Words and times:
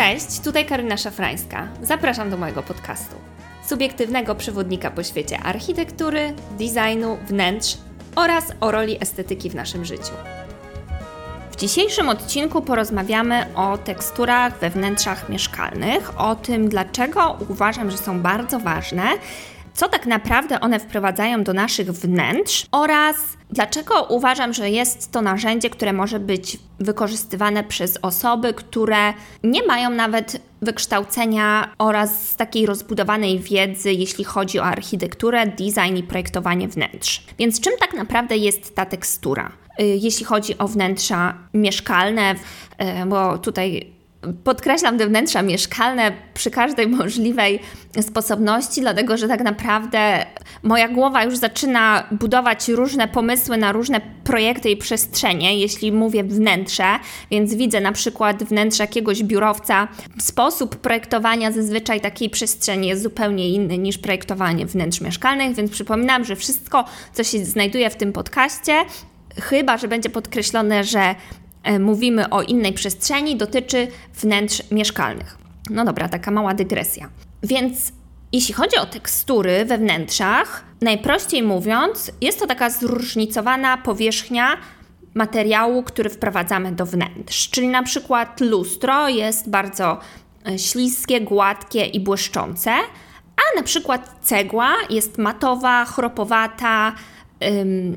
Cześć, 0.00 0.40
tutaj 0.40 0.66
Karyna 0.66 0.96
Szafrańska. 0.96 1.68
Zapraszam 1.82 2.30
do 2.30 2.36
mojego 2.36 2.62
podcastu. 2.62 3.16
Subiektywnego 3.66 4.34
przewodnika 4.34 4.90
po 4.90 5.02
świecie 5.02 5.38
architektury, 5.38 6.34
designu, 6.58 7.18
wnętrz 7.28 7.78
oraz 8.16 8.44
o 8.60 8.70
roli 8.70 8.96
estetyki 9.00 9.50
w 9.50 9.54
naszym 9.54 9.84
życiu. 9.84 10.12
W 11.50 11.56
dzisiejszym 11.56 12.08
odcinku 12.08 12.62
porozmawiamy 12.62 13.46
o 13.54 13.78
teksturach 13.78 14.58
we 14.58 14.70
wnętrzach 14.70 15.28
mieszkalnych, 15.28 16.20
o 16.20 16.34
tym 16.34 16.68
dlaczego 16.68 17.38
uważam, 17.48 17.90
że 17.90 17.98
są 17.98 18.20
bardzo 18.20 18.58
ważne, 18.58 19.04
co 19.74 19.88
tak 19.88 20.06
naprawdę 20.06 20.60
one 20.60 20.80
wprowadzają 20.80 21.44
do 21.44 21.52
naszych 21.52 21.92
wnętrz 21.92 22.66
oraz 22.72 23.16
dlaczego 23.50 24.02
uważam, 24.02 24.52
że 24.52 24.70
jest 24.70 25.12
to 25.12 25.22
narzędzie, 25.22 25.70
które 25.70 25.92
może 25.92 26.20
być 26.20 26.58
wykorzystywane 26.80 27.64
przez 27.64 27.98
osoby, 28.02 28.54
które 28.54 29.14
nie 29.42 29.66
mają 29.66 29.90
nawet 29.90 30.40
wykształcenia 30.62 31.74
oraz 31.78 32.36
takiej 32.36 32.66
rozbudowanej 32.66 33.38
wiedzy, 33.38 33.92
jeśli 33.92 34.24
chodzi 34.24 34.58
o 34.58 34.64
architekturę, 34.64 35.46
design 35.46 35.96
i 35.96 36.02
projektowanie 36.02 36.68
wnętrz. 36.68 37.22
Więc 37.38 37.60
czym 37.60 37.72
tak 37.80 37.94
naprawdę 37.94 38.36
jest 38.36 38.74
ta 38.74 38.86
tekstura? 38.86 39.52
Y, 39.80 39.84
jeśli 39.84 40.24
chodzi 40.24 40.58
o 40.58 40.68
wnętrza 40.68 41.34
mieszkalne, 41.54 42.34
y, 42.34 43.06
bo 43.06 43.38
tutaj 43.38 43.99
Podkreślam 44.44 44.98
te 44.98 45.06
wnętrza 45.06 45.42
mieszkalne 45.42 46.12
przy 46.34 46.50
każdej 46.50 46.88
możliwej 46.88 47.60
sposobności, 48.00 48.80
dlatego 48.80 49.16
że 49.16 49.28
tak 49.28 49.42
naprawdę 49.42 50.26
moja 50.62 50.88
głowa 50.88 51.24
już 51.24 51.36
zaczyna 51.36 52.04
budować 52.10 52.68
różne 52.68 53.08
pomysły 53.08 53.56
na 53.56 53.72
różne 53.72 54.00
projekty 54.24 54.70
i 54.70 54.76
przestrzenie, 54.76 55.58
jeśli 55.58 55.92
mówię 55.92 56.24
wnętrze, 56.24 56.84
więc 57.30 57.54
widzę 57.54 57.80
na 57.80 57.92
przykład 57.92 58.44
wnętrze 58.44 58.82
jakiegoś 58.82 59.22
biurowca. 59.22 59.88
Sposób 60.18 60.76
projektowania 60.76 61.52
zazwyczaj 61.52 62.00
takiej 62.00 62.30
przestrzeni 62.30 62.88
jest 62.88 63.02
zupełnie 63.02 63.48
inny 63.48 63.78
niż 63.78 63.98
projektowanie 63.98 64.66
wnętrz 64.66 65.00
mieszkalnych, 65.00 65.54
więc 65.54 65.70
przypominam, 65.70 66.24
że 66.24 66.36
wszystko, 66.36 66.84
co 67.12 67.24
się 67.24 67.44
znajduje 67.44 67.90
w 67.90 67.96
tym 67.96 68.12
podcaście, 68.12 68.72
chyba 69.36 69.78
że 69.78 69.88
będzie 69.88 70.10
podkreślone, 70.10 70.84
że 70.84 71.14
mówimy 71.80 72.30
o 72.30 72.42
innej 72.42 72.72
przestrzeni, 72.72 73.36
dotyczy 73.36 73.88
wnętrz 74.14 74.62
mieszkalnych. 74.70 75.38
No 75.70 75.84
dobra, 75.84 76.08
taka 76.08 76.30
mała 76.30 76.54
dygresja. 76.54 77.08
Więc 77.42 77.92
jeśli 78.32 78.54
chodzi 78.54 78.76
o 78.76 78.86
tekstury 78.86 79.64
we 79.64 79.78
wnętrzach, 79.78 80.64
najprościej 80.80 81.42
mówiąc, 81.42 82.12
jest 82.20 82.38
to 82.38 82.46
taka 82.46 82.70
zróżnicowana 82.70 83.76
powierzchnia 83.76 84.56
materiału, 85.14 85.82
który 85.82 86.10
wprowadzamy 86.10 86.72
do 86.72 86.86
wnętrz. 86.86 87.50
Czyli 87.50 87.68
na 87.68 87.82
przykład 87.82 88.40
lustro 88.40 89.08
jest 89.08 89.50
bardzo 89.50 89.98
e, 90.48 90.58
śliskie, 90.58 91.20
gładkie 91.20 91.84
i 91.84 92.00
błyszczące, 92.00 92.70
a 93.36 93.56
na 93.56 93.62
przykład 93.62 94.16
cegła 94.22 94.72
jest 94.90 95.18
matowa, 95.18 95.84
chropowata, 95.84 96.94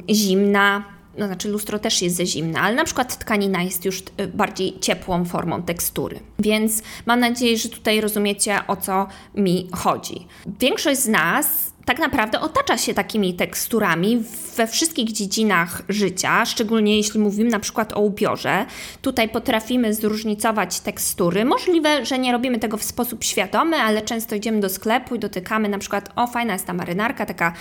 zimna, 0.10 0.84
no 1.18 1.28
znaczy 1.28 1.50
lustro 1.50 1.80
też 1.80 2.02
jest 2.02 2.16
ze 2.16 2.26
zimna, 2.26 2.62
ale 2.62 2.76
na 2.76 2.86
przykład 2.86 3.18
tkanina 3.18 3.64
jest 3.64 3.86
już 3.86 4.00
y, 4.00 4.28
bardziej 4.34 4.80
ciepłą 4.80 5.26
formą 5.26 5.64
tekstury. 5.64 6.20
Więc 6.40 6.84
mam 7.06 7.20
nadzieję, 7.20 7.58
że 7.58 7.70
tutaj 7.70 8.02
rozumiecie 8.02 8.60
o 8.68 8.76
co 8.76 9.08
mi 9.36 9.70
chodzi. 9.74 10.28
Większość 10.60 11.00
z 11.00 11.08
nas 11.08 11.74
tak 11.86 12.00
naprawdę 12.00 12.40
otacza 12.40 12.78
się 12.78 12.94
takimi 12.94 13.34
teksturami 13.34 14.24
we 14.56 14.68
wszystkich 14.68 15.12
dziedzinach 15.12 15.82
życia, 15.90 16.46
szczególnie 16.46 16.98
jeśli 16.98 17.20
mówimy 17.20 17.50
na 17.50 17.60
przykład 17.60 17.94
o 17.94 18.00
ubiorze. 18.00 18.66
Tutaj 19.02 19.30
potrafimy 19.30 19.94
zróżnicować 19.94 20.80
tekstury. 20.80 21.46
Możliwe, 21.46 22.06
że 22.06 22.20
nie 22.20 22.32
robimy 22.32 22.60
tego 22.60 22.78
w 22.78 22.84
sposób 22.84 23.24
świadomy, 23.24 23.78
ale 23.78 24.02
często 24.02 24.36
idziemy 24.36 24.60
do 24.60 24.70
sklepu 24.70 25.16
i 25.16 25.20
dotykamy 25.20 25.70
na 25.70 25.78
przykład, 25.78 26.10
o 26.16 26.28
fajna 26.28 26.54
jest 26.54 26.66
ta 26.66 26.74
marynarka, 26.74 27.26
taka 27.26 27.54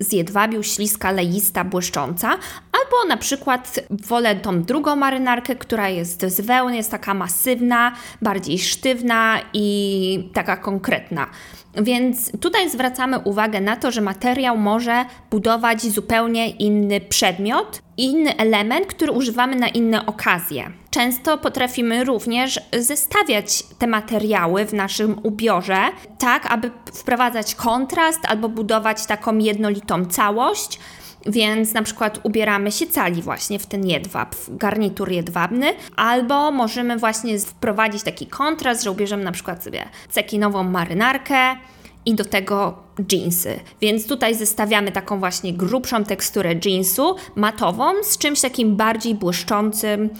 z 0.00 0.12
jedwabiu, 0.12 0.62
śliska, 0.62 1.10
leista, 1.10 1.64
błyszcząca, 1.64 2.28
albo 2.72 3.08
na 3.08 3.16
przykład 3.16 3.80
wolę 3.90 4.36
tą 4.36 4.62
drugą 4.62 4.96
marynarkę, 4.96 5.56
która 5.56 5.88
jest 5.88 6.22
z 6.26 6.40
wełny, 6.40 6.76
jest 6.76 6.90
taka 6.90 7.14
masywna, 7.14 7.92
bardziej 8.22 8.58
sztywna 8.58 9.40
i 9.52 10.30
taka 10.34 10.56
konkretna. 10.56 11.26
Więc 11.74 12.32
tutaj 12.40 12.70
zwracamy 12.70 13.18
uwagę 13.18 13.60
na 13.60 13.76
to, 13.76 13.90
że 13.90 14.00
materiał 14.00 14.56
może 14.56 15.04
budować 15.30 15.82
zupełnie 15.82 16.50
inny 16.50 17.00
przedmiot, 17.00 17.82
inny 17.98 18.36
element, 18.36 18.86
który 18.86 19.12
używamy 19.12 19.56
na 19.56 19.68
inne 19.68 20.06
okazje. 20.06 20.70
Często 20.90 21.38
potrafimy 21.38 22.04
również 22.04 22.60
zestawiać 22.78 23.62
te 23.78 23.86
materiały 23.86 24.64
w 24.64 24.72
naszym 24.72 25.20
ubiorze, 25.22 25.78
tak 26.18 26.46
aby 26.52 26.70
wprowadzać 26.94 27.54
kontrast 27.54 28.20
albo 28.28 28.48
budować 28.48 29.06
taką 29.06 29.38
jednolitą 29.38 30.04
całość. 30.04 30.78
Więc 31.26 31.74
na 31.74 31.82
przykład 31.82 32.20
ubieramy 32.22 32.72
się 32.72 32.86
cali 32.86 33.22
właśnie 33.22 33.58
w 33.58 33.66
ten 33.66 33.86
jedwab, 33.86 34.34
w 34.34 34.56
garnitur 34.56 35.10
jedwabny, 35.10 35.66
albo 35.96 36.50
możemy 36.50 36.96
właśnie 36.98 37.38
wprowadzić 37.38 38.02
taki 38.02 38.26
kontrast, 38.26 38.84
że 38.84 38.90
ubierzemy 38.90 39.24
na 39.24 39.32
przykład 39.32 39.64
sobie 39.64 39.84
cekinową 40.10 40.62
marynarkę, 40.62 41.56
i 42.08 42.14
do 42.14 42.24
tego 42.24 42.74
jeansy. 43.12 43.60
Więc 43.80 44.06
tutaj 44.06 44.34
zestawiamy 44.34 44.92
taką 44.92 45.18
właśnie 45.18 45.52
grubszą 45.52 46.04
teksturę 46.04 46.54
jeansu, 46.64 47.16
matową, 47.36 47.92
z 48.02 48.18
czymś 48.18 48.40
takim 48.40 48.76
bardziej 48.76 49.14
błyszczącym, 49.14 50.10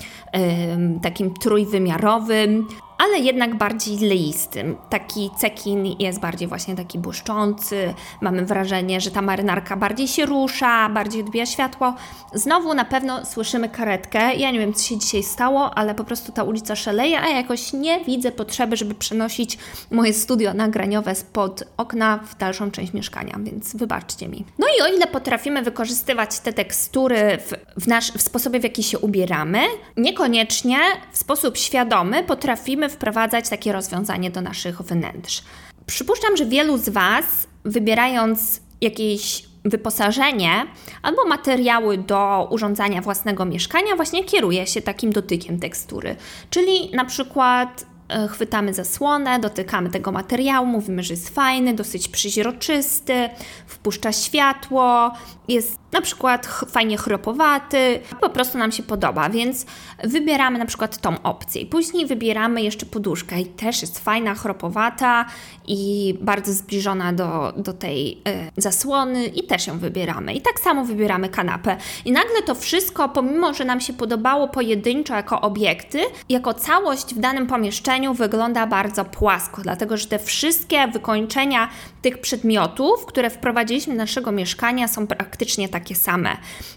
takim 1.03 1.34
trójwymiarowym, 1.34 2.66
ale 2.98 3.19
jednak 3.19 3.54
bardziej 3.54 3.98
leistym. 3.98 4.76
Taki 4.91 5.31
cekin 5.38 5.86
jest 5.98 6.20
bardziej 6.20 6.48
właśnie 6.48 6.76
taki 6.76 6.98
błyszczący. 6.98 7.94
Mamy 8.20 8.47
wrażenie, 8.47 9.00
że 9.00 9.10
ta 9.10 9.22
marynarka 9.22 9.76
bardziej 9.76 10.09
się 10.09 10.26
rusza, 10.26 10.88
bardziej 10.88 11.22
odbija 11.22 11.47
światło. 11.47 11.94
Znowu 12.34 12.75
na 12.75 12.84
pewno 12.84 13.26
słyszymy 13.26 13.69
karetkę. 13.69 14.34
Ja 14.34 14.50
nie 14.50 14.58
wiem, 14.58 14.75
co 14.75 14.82
się 14.82 14.98
dzisiaj 14.98 15.22
stało, 15.22 15.75
ale 15.75 15.94
po 15.94 16.04
prostu 16.04 16.32
ta 16.32 16.42
ulica 16.42 16.76
szaleje, 16.76 17.20
a 17.20 17.28
ja 17.28 17.37
jakoś 17.37 17.72
nie 17.72 18.04
widzę 18.04 18.32
potrzeby, 18.32 18.76
żeby 18.76 18.94
przenosić 18.94 19.58
moje 19.91 20.14
studio 20.14 20.54
nagraniowe 20.54 21.14
spod 21.14 21.64
okna 21.76 22.19
w 22.19 22.38
dalszą 22.38 22.70
część 22.70 22.92
mieszkania, 22.92 23.38
więc 23.38 23.76
wybaczcie 23.76 24.28
mi. 24.28 24.44
No 24.58 24.66
i 24.78 24.82
o 24.82 24.97
ile 24.97 25.06
potrafimy 25.06 25.62
wykorzystywać 25.62 26.41
te 26.41 26.53
tekstury 26.53 27.38
w, 27.38 27.81
w, 27.82 27.87
nasz, 27.87 28.12
w 28.12 28.22
sposobie, 28.22 28.60
w 28.60 28.64
jaki 28.64 28.82
się 28.82 28.98
ubieramy, 28.98 29.60
niekoniecznie 29.97 30.78
w 31.12 31.19
sposób 31.19 31.56
świadomy 31.56 32.25
potrafimy 32.25 32.88
wprowadzać 32.88 33.49
takie 33.49 33.72
rozwiązanie 33.72 34.31
do 34.31 34.41
naszych 34.41 34.82
wnętrz. 34.82 35.43
Przypuszczam, 35.87 36.37
że 36.37 36.47
wielu 36.47 36.78
z 36.78 36.88
Was, 36.88 37.25
wybierając 37.65 38.60
jakieś 38.81 39.49
wyposażenie 39.65 40.66
albo 41.03 41.25
materiały 41.25 41.99
do 41.99 42.49
urządzania 42.50 43.00
własnego 43.00 43.44
mieszkania, 43.44 43.97
właśnie 43.97 44.25
kieruje 44.25 44.66
się 44.66 44.82
takim 44.82 45.12
dotykiem 45.12 45.60
tekstury. 45.60 46.16
Czyli 46.50 46.91
na 46.94 47.04
przykład 47.04 47.87
chwytamy 48.30 48.74
zasłonę, 48.74 49.38
dotykamy 49.38 49.91
tego 49.91 50.12
materiału, 50.12 50.66
mówimy, 50.66 51.02
że 51.02 51.14
jest 51.14 51.28
fajny, 51.28 51.74
dosyć 51.74 52.08
przeźroczysty, 52.08 53.30
wpuszcza 53.66 54.12
światło, 54.12 55.12
jest 55.48 55.78
na 55.92 56.00
przykład 56.00 56.46
fajnie 56.46 56.96
chropowaty, 56.96 58.00
po 58.20 58.30
prostu 58.30 58.58
nam 58.58 58.72
się 58.72 58.82
podoba, 58.82 59.30
więc 59.30 59.66
wybieramy 60.04 60.58
na 60.58 60.66
przykład 60.66 60.98
tą 60.98 61.22
opcję. 61.22 61.66
Później 61.66 62.06
wybieramy 62.06 62.62
jeszcze 62.62 62.86
poduszkę 62.86 63.41
i 63.41 63.46
też 63.46 63.82
jest 63.82 63.98
fajna, 63.98 64.34
chropowata 64.34 65.25
i 65.66 66.14
bardzo 66.20 66.52
zbliżona 66.52 67.12
do, 67.12 67.52
do 67.56 67.72
tej 67.72 68.12
y, 68.12 68.50
zasłony 68.56 69.26
i 69.26 69.46
też 69.46 69.66
ją 69.66 69.78
wybieramy. 69.78 70.34
I 70.34 70.40
tak 70.40 70.60
samo 70.60 70.84
wybieramy 70.84 71.28
kanapę. 71.28 71.76
I 72.05 72.12
nagle 72.12 72.43
to 72.46 72.55
wszystko, 72.55 73.08
pomimo, 73.08 73.55
że 73.55 73.64
nam 73.64 73.81
się 73.81 73.93
podobało 73.93 74.49
pojedynczo 74.49 75.14
jako 75.14 75.40
obiekty, 75.40 76.00
jako 76.28 76.55
całość 76.55 77.14
w 77.14 77.19
danym 77.19 77.46
pomieszczeniu 77.46 77.97
wygląda 78.14 78.66
bardzo 78.66 79.04
płasko, 79.04 79.62
dlatego 79.62 79.96
że 79.96 80.06
te 80.06 80.18
wszystkie 80.18 80.88
wykończenia 80.88 81.68
tych 82.02 82.20
przedmiotów, 82.20 83.06
które 83.06 83.30
wprowadziliśmy 83.30 83.94
do 83.94 83.98
naszego 83.98 84.32
mieszkania 84.32 84.88
są 84.88 85.06
praktycznie 85.06 85.68
takie 85.68 85.94
same. 85.94 86.36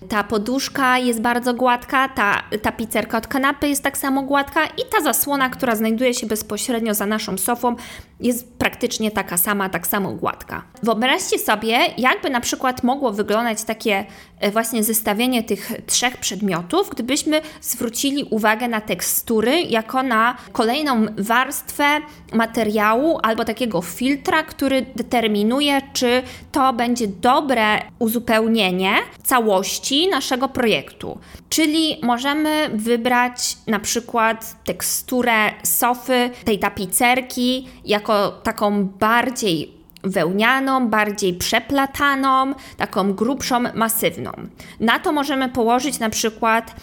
Ta 0.09 0.23
poduszka 0.23 0.97
jest 0.97 1.21
bardzo 1.21 1.53
gładka, 1.53 2.09
ta 2.09 2.43
tapicerka 2.61 3.17
od 3.17 3.27
kanapy 3.27 3.69
jest 3.69 3.83
tak 3.83 3.97
samo 3.97 4.23
gładka 4.23 4.65
i 4.65 4.81
ta 4.91 5.01
zasłona, 5.03 5.49
która 5.49 5.75
znajduje 5.75 6.13
się 6.13 6.27
bezpośrednio 6.27 6.93
za 6.93 7.05
naszą 7.05 7.37
sofą, 7.37 7.75
jest 8.21 8.53
praktycznie 8.57 9.11
taka 9.11 9.37
sama, 9.37 9.69
tak 9.69 9.87
samo 9.87 10.11
gładka. 10.13 10.63
Wyobraźcie 10.83 11.39
sobie, 11.39 11.79
jakby 11.97 12.29
na 12.29 12.41
przykład 12.41 12.83
mogło 12.83 13.11
wyglądać 13.11 13.63
takie 13.63 14.05
e, 14.39 14.51
właśnie 14.51 14.83
zestawienie 14.83 15.43
tych 15.43 15.71
trzech 15.85 16.17
przedmiotów, 16.17 16.89
gdybyśmy 16.89 17.41
zwrócili 17.61 18.23
uwagę 18.23 18.67
na 18.67 18.81
tekstury 18.81 19.61
jako 19.61 20.03
na 20.03 20.37
kolejną 20.51 21.05
warstwę 21.17 21.85
materiału 22.33 23.19
albo 23.23 23.45
takiego 23.45 23.81
filtra, 23.81 24.43
który 24.43 24.85
determinuje, 24.95 25.81
czy 25.93 26.23
to 26.51 26.73
będzie 26.73 27.07
dobre 27.07 27.81
uzupełnienie 27.99 28.93
całości 29.23 30.09
naszego 30.09 30.49
projektu. 30.49 31.19
Czyli 31.49 31.97
możemy 32.03 32.69
wybrać 32.73 33.57
na 33.67 33.79
przykład 33.79 34.55
teksturę 34.63 35.51
sofy, 35.63 36.29
tej 36.45 36.59
tapicerki, 36.59 37.67
jako 37.85 38.31
taką 38.31 38.85
bardziej 38.85 39.81
wełnianą, 40.03 40.87
bardziej 40.87 41.33
przeplataną, 41.33 42.53
taką 42.77 43.13
grubszą, 43.13 43.63
masywną. 43.73 44.31
Na 44.79 44.99
to 44.99 45.11
możemy 45.11 45.49
położyć 45.49 45.99
na 45.99 46.09
przykład 46.09 46.75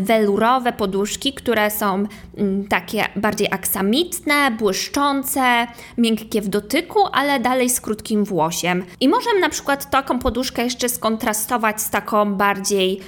welurowe 0.00 0.72
poduszki, 0.72 1.32
które 1.32 1.70
są 1.70 2.06
mm, 2.36 2.68
takie 2.68 3.04
bardziej 3.16 3.48
aksamitne, 3.50 4.50
błyszczące, 4.50 5.66
miękkie 5.98 6.42
w 6.42 6.48
dotyku, 6.48 6.98
ale 7.12 7.40
dalej 7.40 7.70
z 7.70 7.80
krótkim 7.80 8.24
włosiem. 8.24 8.84
I 9.00 9.08
możemy 9.08 9.40
na 9.40 9.48
przykład 9.48 9.90
taką 9.90 10.18
poduszkę 10.18 10.64
jeszcze 10.64 10.88
skontrastować 10.88 11.82
z 11.82 11.90
taką 11.90 12.34
bardziej 12.34 13.00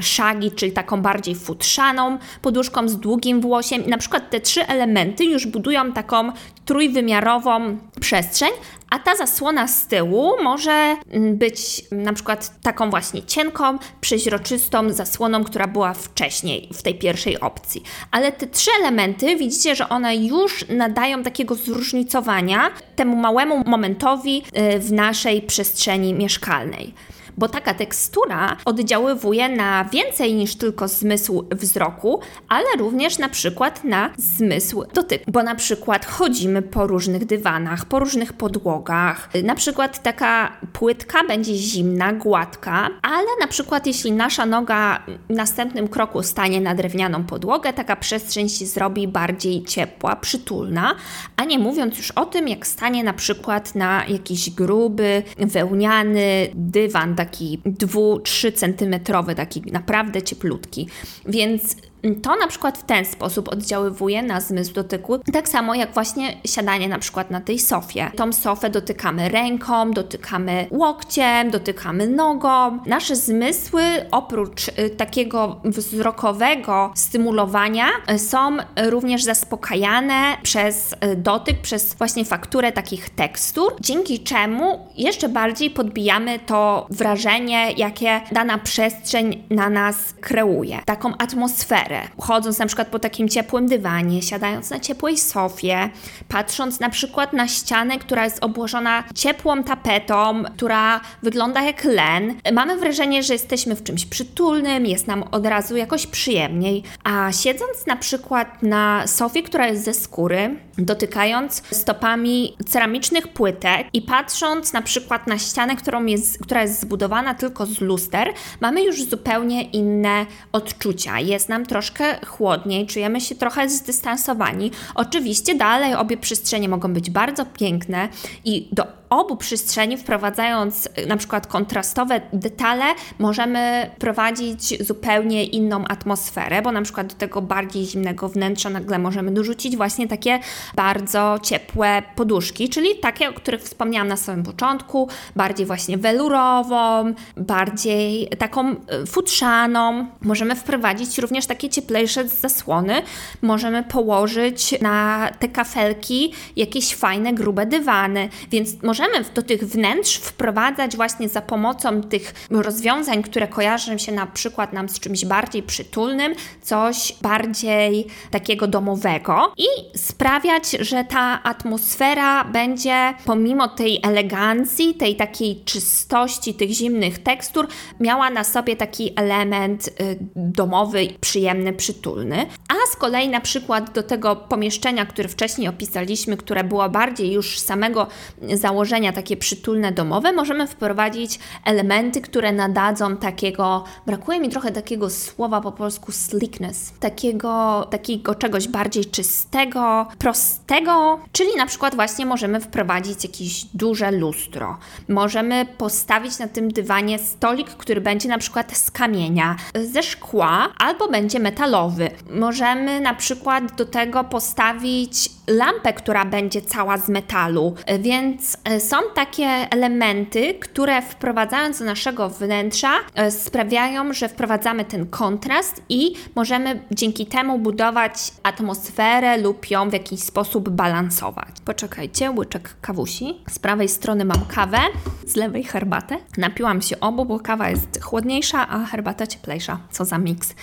szagi, 0.00 0.50
czyli 0.50 0.72
taką 0.72 1.02
bardziej 1.02 1.34
futrzaną 1.34 2.18
poduszką 2.42 2.88
z 2.88 2.96
długim 2.96 3.40
włosiem. 3.40 3.86
I 3.86 3.88
na 3.88 3.98
przykład 3.98 4.30
te 4.30 4.40
trzy 4.40 4.66
elementy 4.66 5.24
już 5.24 5.46
budują 5.46 5.92
taką 5.92 6.32
trójwymiarową 6.64 7.78
przestrzeń, 8.00 8.50
a 8.92 8.98
ta 8.98 9.16
zasłona 9.16 9.68
z 9.68 9.86
tyłu 9.86 10.32
może 10.42 10.96
mm, 11.10 11.36
być 11.36 11.84
na 11.90 12.12
przykład 12.12 12.60
taką 12.62 12.90
właśnie 12.90 13.22
cienką, 13.22 13.78
przeźroczystą 14.00 14.92
zasłoną, 14.92 15.44
która 15.44 15.66
była 15.66 15.94
wcześniej 15.94 16.68
w 16.72 16.82
tej 16.82 16.94
pierwszej 16.94 17.40
opcji. 17.40 17.82
Ale 18.10 18.32
te 18.32 18.46
trzy 18.46 18.70
elementy, 18.80 19.36
widzicie, 19.36 19.76
że 19.76 19.88
one 19.88 20.16
już 20.16 20.64
nadają 20.68 21.22
takiego 21.22 21.54
zróżnicowania 21.54 22.70
temu 22.96 23.16
małemu 23.16 23.62
momentowi 23.66 24.42
y, 24.74 24.78
w 24.78 24.92
naszej 24.92 25.42
przestrzeni 25.42 26.14
mieszkalnej 26.14 26.94
bo 27.38 27.48
taka 27.48 27.74
tekstura 27.74 28.56
oddziaływuje 28.64 29.48
na 29.48 29.84
więcej 29.84 30.34
niż 30.34 30.56
tylko 30.56 30.88
zmysł 30.88 31.44
wzroku, 31.50 32.20
ale 32.48 32.66
również 32.78 33.18
na 33.18 33.28
przykład 33.28 33.84
na 33.84 34.10
zmysł 34.16 34.84
dotyku. 34.94 35.24
Bo 35.32 35.42
na 35.42 35.54
przykład 35.54 36.06
chodzimy 36.06 36.62
po 36.62 36.86
różnych 36.86 37.24
dywanach, 37.24 37.84
po 37.84 37.98
różnych 37.98 38.32
podłogach. 38.32 39.28
Na 39.44 39.54
przykład 39.54 40.02
taka 40.02 40.52
płytka 40.72 41.24
będzie 41.24 41.54
zimna, 41.54 42.12
gładka, 42.12 42.88
ale 43.02 43.28
na 43.40 43.46
przykład 43.46 43.86
jeśli 43.86 44.12
nasza 44.12 44.46
noga 44.46 45.02
w 45.30 45.34
następnym 45.34 45.88
kroku 45.88 46.22
stanie 46.22 46.60
na 46.60 46.74
drewnianą 46.74 47.24
podłogę, 47.24 47.72
taka 47.72 47.96
przestrzeń 47.96 48.48
się 48.48 48.66
zrobi 48.66 49.08
bardziej 49.08 49.62
ciepła, 49.64 50.16
przytulna, 50.16 50.94
a 51.36 51.44
nie 51.44 51.58
mówiąc 51.58 51.98
już 51.98 52.10
o 52.10 52.26
tym, 52.26 52.48
jak 52.48 52.66
stanie 52.66 53.04
na 53.04 53.12
przykład 53.12 53.74
na 53.74 54.04
jakiś 54.06 54.50
gruby, 54.50 55.22
wełniany 55.38 56.48
dywan, 56.54 57.14
taki 57.24 57.58
2-3 57.66 58.52
centymetrowy, 58.52 59.34
taki 59.34 59.62
naprawdę 59.72 60.22
cieplutki. 60.22 60.88
Więc 61.28 61.76
to 62.22 62.36
na 62.36 62.46
przykład 62.46 62.78
w 62.78 62.82
ten 62.82 63.04
sposób 63.04 63.48
oddziaływuje 63.48 64.22
na 64.22 64.40
zmysł 64.40 64.72
dotyku, 64.72 65.18
tak 65.32 65.48
samo 65.48 65.74
jak 65.74 65.94
właśnie 65.94 66.36
siadanie 66.44 66.88
na 66.88 66.98
przykład 66.98 67.30
na 67.30 67.40
tej 67.40 67.58
sofie. 67.58 68.10
Tą 68.16 68.32
sofę 68.32 68.70
dotykamy 68.70 69.28
ręką, 69.28 69.90
dotykamy 69.90 70.66
łokciem, 70.70 71.50
dotykamy 71.50 72.06
nogą. 72.06 72.78
Nasze 72.86 73.16
zmysły 73.16 73.82
oprócz 74.10 74.68
y, 74.68 74.90
takiego 74.90 75.60
wzrokowego 75.64 76.92
stymulowania 76.94 77.86
y, 78.10 78.18
są 78.18 78.56
również 78.76 79.22
zaspokajane 79.22 80.36
przez 80.42 80.92
y, 80.92 81.16
dotyk, 81.16 81.60
przez 81.60 81.94
właśnie 81.94 82.24
fakturę 82.24 82.72
takich 82.72 83.10
tekstur, 83.10 83.76
dzięki 83.80 84.20
czemu 84.20 84.86
jeszcze 84.96 85.28
bardziej 85.28 85.70
podbijamy 85.70 86.38
to 86.38 86.86
wrażenie, 86.90 87.72
jakie 87.72 88.20
dana 88.32 88.58
przestrzeń 88.58 89.42
na 89.50 89.70
nas 89.70 89.96
kreuje. 90.20 90.78
Taką 90.86 91.16
atmosferę 91.18 91.91
chodząc 92.18 92.58
na 92.58 92.66
przykład 92.66 92.88
po 92.88 92.98
takim 92.98 93.28
ciepłym 93.28 93.66
dywanie, 93.66 94.22
siadając 94.22 94.70
na 94.70 94.80
ciepłej 94.80 95.18
sofie, 95.18 95.90
patrząc 96.28 96.80
na 96.80 96.90
przykład 96.90 97.32
na 97.32 97.48
ścianę, 97.48 97.98
która 97.98 98.24
jest 98.24 98.44
obłożona 98.44 99.04
ciepłą 99.14 99.62
tapetą, 99.62 100.42
która 100.56 101.00
wygląda 101.22 101.62
jak 101.62 101.84
len, 101.84 102.34
mamy 102.52 102.76
wrażenie, 102.76 103.22
że 103.22 103.32
jesteśmy 103.32 103.76
w 103.76 103.82
czymś 103.82 104.06
przytulnym, 104.06 104.86
jest 104.86 105.06
nam 105.06 105.24
od 105.30 105.46
razu 105.46 105.76
jakoś 105.76 106.06
przyjemniej, 106.06 106.82
a 107.04 107.32
siedząc 107.32 107.86
na 107.86 107.96
przykład 107.96 108.62
na 108.62 109.06
sofie, 109.06 109.42
która 109.42 109.66
jest 109.66 109.84
ze 109.84 109.94
skóry, 109.94 110.56
dotykając 110.78 111.62
stopami 111.70 112.56
ceramicznych 112.68 113.28
płytek 113.28 113.86
i 113.92 114.02
patrząc 114.02 114.72
na 114.72 114.82
przykład 114.82 115.26
na 115.26 115.38
ścianę, 115.38 115.76
którą 115.76 116.06
jest, 116.06 116.38
która 116.42 116.62
jest 116.62 116.80
zbudowana 116.80 117.34
tylko 117.34 117.66
z 117.66 117.80
luster, 117.80 118.32
mamy 118.60 118.84
już 118.84 119.04
zupełnie 119.04 119.62
inne 119.62 120.26
odczucia. 120.52 121.20
Jest 121.20 121.48
nam 121.48 121.66
troszkę 121.66 121.81
troszkę 121.82 122.26
chłodniej, 122.26 122.86
czujemy 122.86 123.20
się 123.20 123.34
trochę 123.34 123.68
zdystansowani. 123.68 124.70
Oczywiście 124.94 125.54
dalej 125.54 125.94
obie 125.94 126.16
przestrzenie 126.16 126.68
mogą 126.68 126.92
być 126.92 127.10
bardzo 127.10 127.46
piękne 127.46 128.08
i 128.44 128.68
do 128.72 129.01
obu 129.12 129.36
przestrzeni, 129.36 129.96
wprowadzając 129.96 130.88
y, 130.98 131.06
na 131.06 131.16
przykład 131.16 131.46
kontrastowe 131.46 132.20
detale, 132.32 132.84
możemy 133.18 133.90
prowadzić 133.98 134.86
zupełnie 134.86 135.44
inną 135.44 135.84
atmosferę, 135.84 136.62
bo 136.62 136.72
na 136.72 136.82
przykład 136.82 137.06
do 137.06 137.14
tego 137.14 137.42
bardziej 137.42 137.84
zimnego 137.84 138.28
wnętrza 138.28 138.70
nagle 138.70 138.98
możemy 138.98 139.30
dorzucić 139.30 139.76
właśnie 139.76 140.08
takie 140.08 140.40
bardzo 140.74 141.38
ciepłe 141.42 142.02
poduszki, 142.16 142.68
czyli 142.68 142.88
takie, 142.98 143.28
o 143.28 143.32
których 143.32 143.62
wspomniałam 143.62 144.08
na 144.08 144.16
samym 144.16 144.44
początku, 144.44 145.08
bardziej 145.36 145.66
właśnie 145.66 145.98
welurową, 145.98 147.14
bardziej 147.36 148.28
taką 148.38 148.70
y, 148.70 148.76
futrzaną. 149.06 150.06
Możemy 150.20 150.56
wprowadzić 150.56 151.18
również 151.18 151.46
takie 151.46 151.68
cieplejsze 151.68 152.28
zasłony, 152.28 153.02
możemy 153.42 153.82
położyć 153.82 154.80
na 154.80 155.28
te 155.38 155.48
kafelki 155.48 156.32
jakieś 156.56 156.94
fajne, 156.94 157.32
grube 157.32 157.66
dywany, 157.66 158.28
więc 158.50 158.82
możemy 158.82 159.01
możemy 159.08 159.24
do 159.34 159.42
tych 159.42 159.64
wnętrz 159.64 160.16
wprowadzać 160.16 160.96
właśnie 160.96 161.28
za 161.28 161.42
pomocą 161.42 162.02
tych 162.02 162.34
rozwiązań, 162.50 163.22
które 163.22 163.48
kojarzą 163.48 163.98
się 163.98 164.12
na 164.12 164.26
przykład 164.26 164.72
nam 164.72 164.88
z 164.88 165.00
czymś 165.00 165.24
bardziej 165.24 165.62
przytulnym, 165.62 166.34
coś 166.62 167.14
bardziej 167.22 168.06
takiego 168.30 168.66
domowego 168.66 169.52
i 169.56 169.98
sprawiać, 169.98 170.70
że 170.70 171.04
ta 171.04 171.42
atmosfera 171.42 172.44
będzie 172.44 173.14
pomimo 173.24 173.68
tej 173.68 174.00
elegancji, 174.02 174.94
tej 174.94 175.16
takiej 175.16 175.62
czystości 175.64 176.54
tych 176.54 176.70
zimnych 176.70 177.18
tekstur, 177.18 177.66
miała 178.00 178.30
na 178.30 178.44
sobie 178.44 178.76
taki 178.76 179.12
element 179.16 179.88
y, 179.88 179.92
domowy, 180.36 181.08
przyjemny, 181.20 181.72
przytulny. 181.72 182.46
A 182.68 182.92
z 182.92 182.96
kolei 182.96 183.28
na 183.28 183.40
przykład 183.40 183.92
do 183.92 184.02
tego 184.02 184.36
pomieszczenia, 184.36 185.06
które 185.06 185.28
wcześniej 185.28 185.68
opisaliśmy, 185.68 186.36
które 186.36 186.64
było 186.64 186.88
bardziej 186.88 187.32
już 187.32 187.58
samego 187.58 188.06
założenia, 188.54 188.91
takie 189.12 189.36
przytulne 189.36 189.92
domowe, 189.92 190.32
możemy 190.32 190.66
wprowadzić 190.66 191.38
elementy, 191.64 192.20
które 192.20 192.52
nadadzą 192.52 193.16
takiego, 193.16 193.84
brakuje 194.06 194.40
mi 194.40 194.48
trochę 194.48 194.72
takiego 194.72 195.10
słowa 195.10 195.60
po 195.60 195.72
polsku 195.72 196.12
slickness, 196.12 196.92
takiego, 197.00 197.86
takiego 197.90 198.34
czegoś 198.34 198.68
bardziej 198.68 199.04
czystego, 199.04 200.06
prostego, 200.18 201.20
czyli 201.32 201.56
na 201.56 201.66
przykład 201.66 201.94
właśnie 201.94 202.26
możemy 202.26 202.60
wprowadzić 202.60 203.24
jakieś 203.24 203.64
duże 203.64 204.10
lustro. 204.10 204.78
Możemy 205.08 205.66
postawić 205.78 206.38
na 206.38 206.48
tym 206.48 206.72
dywanie 206.72 207.18
stolik, 207.18 207.70
który 207.70 208.00
będzie 208.00 208.28
na 208.28 208.38
przykład 208.38 208.76
z 208.76 208.90
kamienia, 208.90 209.56
ze 209.74 210.02
szkła 210.02 210.68
albo 210.78 211.08
będzie 211.08 211.40
metalowy. 211.40 212.10
Możemy 212.30 213.00
na 213.00 213.14
przykład 213.14 213.74
do 213.76 213.86
tego 213.86 214.24
postawić 214.24 215.30
lampę, 215.46 215.92
która 215.92 216.24
będzie 216.24 216.62
cała 216.62 216.98
z 216.98 217.08
metalu, 217.08 217.74
więc 217.98 218.56
e, 218.64 218.80
są 218.80 218.96
takie 219.14 219.46
elementy, 219.46 220.54
które 220.54 221.02
wprowadzając 221.02 221.78
do 221.78 221.84
naszego 221.84 222.28
wnętrza 222.28 222.92
e, 223.14 223.30
sprawiają, 223.30 224.12
że 224.12 224.28
wprowadzamy 224.28 224.84
ten 224.84 225.06
kontrast 225.06 225.82
i 225.88 226.14
możemy 226.34 226.82
dzięki 226.90 227.26
temu 227.26 227.58
budować 227.58 228.32
atmosferę 228.42 229.38
lub 229.38 229.70
ją 229.70 229.90
w 229.90 229.92
jakiś 229.92 230.20
sposób 230.20 230.68
balansować. 230.68 231.48
Poczekajcie, 231.64 232.30
łyczek 232.30 232.76
kawusi. 232.80 233.34
Z 233.50 233.58
prawej 233.58 233.88
strony 233.88 234.24
mam 234.24 234.46
kawę, 234.46 234.78
z 235.26 235.36
lewej 235.36 235.64
herbatę. 235.64 236.16
Napiłam 236.38 236.82
się 236.82 237.00
obu, 237.00 237.24
bo 237.24 237.40
kawa 237.40 237.70
jest 237.70 238.02
chłodniejsza, 238.02 238.68
a 238.68 238.84
herbata 238.84 239.26
cieplejsza. 239.26 239.78
Co 239.90 240.04
za 240.04 240.18
miks. 240.18 240.54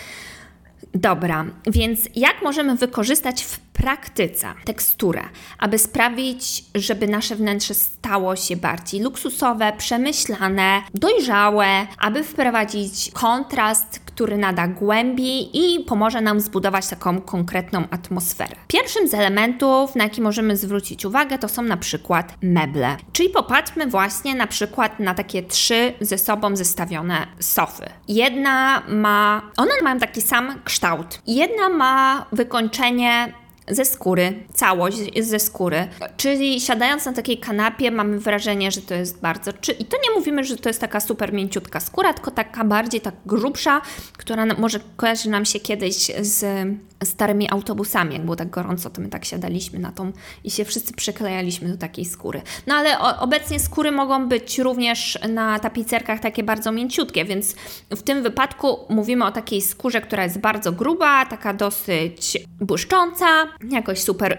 Dobra, 0.93 1.45
więc 1.67 1.99
jak 2.15 2.41
możemy 2.41 2.75
wykorzystać 2.75 3.43
w 3.43 3.59
praktyce 3.59 4.47
teksturę, 4.65 5.23
aby 5.59 5.77
sprawić, 5.79 6.63
żeby 6.75 7.07
nasze 7.07 7.35
wnętrze 7.35 7.73
stało 7.73 8.35
się 8.35 8.55
bardziej 8.55 9.01
luksusowe, 9.01 9.73
przemyślane, 9.77 10.81
dojrzałe, 10.93 11.87
aby 11.97 12.23
wprowadzić 12.23 13.11
kontrast, 13.13 13.99
który 14.19 14.37
nada 14.37 14.67
głębi 14.67 15.49
i 15.57 15.83
pomoże 15.83 16.21
nam 16.21 16.39
zbudować 16.39 16.87
taką 16.87 17.21
konkretną 17.21 17.83
atmosferę. 17.91 18.55
Pierwszym 18.67 19.07
z 19.07 19.13
elementów, 19.13 19.95
na 19.95 20.03
jaki 20.03 20.21
możemy 20.21 20.57
zwrócić 20.57 21.05
uwagę, 21.05 21.37
to 21.37 21.49
są 21.49 21.61
na 21.61 21.77
przykład 21.77 22.33
meble. 22.41 22.97
Czyli 23.11 23.29
popatrzmy 23.29 23.87
właśnie 23.87 24.35
na 24.35 24.47
przykład 24.47 24.99
na 24.99 25.13
takie 25.13 25.43
trzy 25.43 25.93
ze 26.01 26.17
sobą 26.17 26.55
zestawione 26.55 27.27
sofy. 27.39 27.85
Jedna 28.07 28.83
ma, 28.87 29.41
one 29.57 29.71
mają 29.83 29.99
taki 29.99 30.21
sam 30.21 30.61
kształt. 30.63 31.21
Jedna 31.27 31.69
ma 31.69 32.25
wykończenie 32.31 33.33
ze 33.69 33.85
skóry, 33.85 34.43
całość 34.53 34.97
ze 35.21 35.39
skóry. 35.39 35.87
Czyli 36.17 36.61
siadając 36.61 37.05
na 37.05 37.13
takiej 37.13 37.37
kanapie 37.37 37.91
mamy 37.91 38.19
wrażenie, 38.19 38.71
że 38.71 38.81
to 38.81 38.93
jest 38.93 39.21
bardzo... 39.21 39.53
Czy, 39.53 39.71
I 39.71 39.85
to 39.85 39.97
nie 40.03 40.15
mówimy, 40.15 40.43
że 40.43 40.57
to 40.57 40.69
jest 40.69 40.81
taka 40.81 40.99
super 40.99 41.33
mięciutka 41.33 41.79
skóra, 41.79 42.13
tylko 42.13 42.31
taka 42.31 42.63
bardziej 42.63 43.01
tak 43.01 43.15
grubsza, 43.25 43.81
która 44.17 44.45
może 44.45 44.79
kojarzy 44.97 45.29
nam 45.29 45.45
się 45.45 45.59
kiedyś 45.59 46.11
z 46.21 46.67
starymi 47.03 47.51
autobusami, 47.51 48.13
jak 48.13 48.23
było 48.23 48.35
tak 48.35 48.49
gorąco, 48.49 48.89
to 48.89 49.01
my 49.01 49.09
tak 49.09 49.25
siadaliśmy 49.25 49.79
na 49.79 49.91
tą 49.91 50.11
i 50.43 50.51
się 50.51 50.65
wszyscy 50.65 50.93
przyklejaliśmy 50.93 51.69
do 51.69 51.77
takiej 51.77 52.05
skóry. 52.05 52.41
No 52.67 52.75
ale 52.75 52.99
obecnie 52.99 53.59
skóry 53.59 53.91
mogą 53.91 54.27
być 54.27 54.59
również 54.59 55.19
na 55.29 55.59
tapicerkach 55.59 56.19
takie 56.19 56.43
bardzo 56.43 56.71
mięciutkie, 56.71 57.25
więc 57.25 57.55
w 57.91 58.01
tym 58.01 58.23
wypadku 58.23 58.79
mówimy 58.89 59.25
o 59.25 59.31
takiej 59.31 59.61
skórze, 59.61 60.01
która 60.01 60.23
jest 60.23 60.39
bardzo 60.39 60.71
gruba, 60.71 61.25
taka 61.25 61.53
dosyć 61.53 62.37
błyszcząca, 62.61 63.25
jakoś 63.63 63.99
super 63.99 64.33
y, 64.33 64.37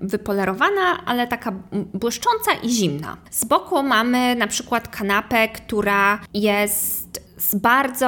wypolerowana, 0.00 1.04
ale 1.06 1.26
taka 1.26 1.52
błyszcząca 1.94 2.52
i 2.62 2.70
zimna. 2.70 3.16
Z 3.30 3.44
boku 3.44 3.82
mamy 3.82 4.34
na 4.34 4.46
przykład 4.46 4.88
kanapę, 4.88 5.48
która 5.48 6.18
jest 6.34 7.22
z 7.36 7.54
bardzo, 7.54 8.06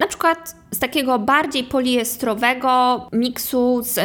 na 0.00 0.06
przykład 0.08 0.56
z 0.70 0.78
takiego 0.78 1.18
bardziej 1.18 1.64
poliestrowego 1.64 3.00
miksu 3.12 3.80
z 3.82 3.98
y, 3.98 4.02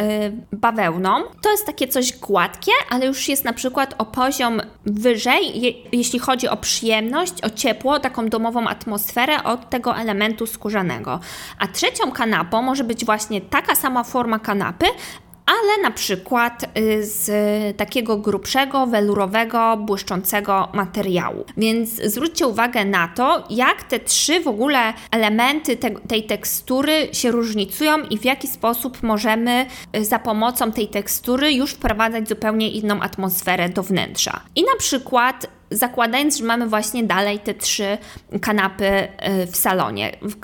bawełną. 0.52 1.10
To 1.42 1.50
jest 1.50 1.66
takie 1.66 1.88
coś 1.88 2.18
gładkie, 2.18 2.72
ale 2.90 3.06
już 3.06 3.28
jest 3.28 3.44
na 3.44 3.52
przykład 3.52 3.94
o 3.98 4.06
poziom 4.06 4.60
wyżej, 4.86 5.60
je, 5.62 5.72
jeśli 5.92 6.18
chodzi 6.18 6.48
o 6.48 6.56
przyjemność, 6.56 7.32
o 7.42 7.50
ciepło, 7.50 8.00
taką 8.00 8.28
domową 8.28 8.68
atmosferę 8.68 9.44
od 9.44 9.70
tego 9.70 9.96
elementu 9.96 10.46
skórzanego. 10.46 11.20
A 11.58 11.68
trzecią 11.68 12.12
kanapą 12.12 12.62
może 12.62 12.84
być 12.84 13.04
właśnie 13.04 13.40
taka 13.40 13.74
sama 13.74 14.04
forma 14.04 14.38
kanapy, 14.38 14.86
ale 15.50 15.82
na 15.82 15.90
przykład 15.90 16.64
y, 16.78 17.06
z 17.06 17.30
takiego 17.76 18.16
grubszego, 18.16 18.86
welurowego, 18.86 19.76
błyszczącego 19.76 20.68
materiału. 20.72 21.44
Więc 21.56 21.90
zwróćcie 21.90 22.46
uwagę 22.46 22.84
na 22.84 23.08
to, 23.08 23.44
jak 23.50 23.82
te 23.82 24.00
trzy 24.00 24.40
w 24.40 24.48
ogóle 24.48 24.92
elementy 25.10 25.76
te, 25.76 25.90
tej 25.90 26.22
tekstury 26.22 27.08
się 27.12 27.30
różnicują 27.30 28.02
i 28.02 28.18
w 28.18 28.24
jaki 28.24 28.48
sposób 28.48 29.02
możemy 29.02 29.66
y, 29.96 30.04
za 30.04 30.18
pomocą 30.18 30.72
tej 30.72 30.88
tekstury 30.88 31.52
już 31.52 31.70
wprowadzać 31.70 32.28
zupełnie 32.28 32.70
inną 32.70 33.00
atmosferę 33.00 33.68
do 33.68 33.82
wnętrza. 33.82 34.40
I 34.56 34.62
na 34.62 34.76
przykład 34.78 35.46
zakładając, 35.70 36.38
że 36.38 36.44
mamy 36.44 36.66
właśnie 36.66 37.04
dalej 37.04 37.38
te 37.38 37.54
trzy 37.54 37.98
kanapy 38.40 38.86
e, 38.86 39.46
w 39.46 39.56
salonie. 39.56 40.16
W 40.22 40.36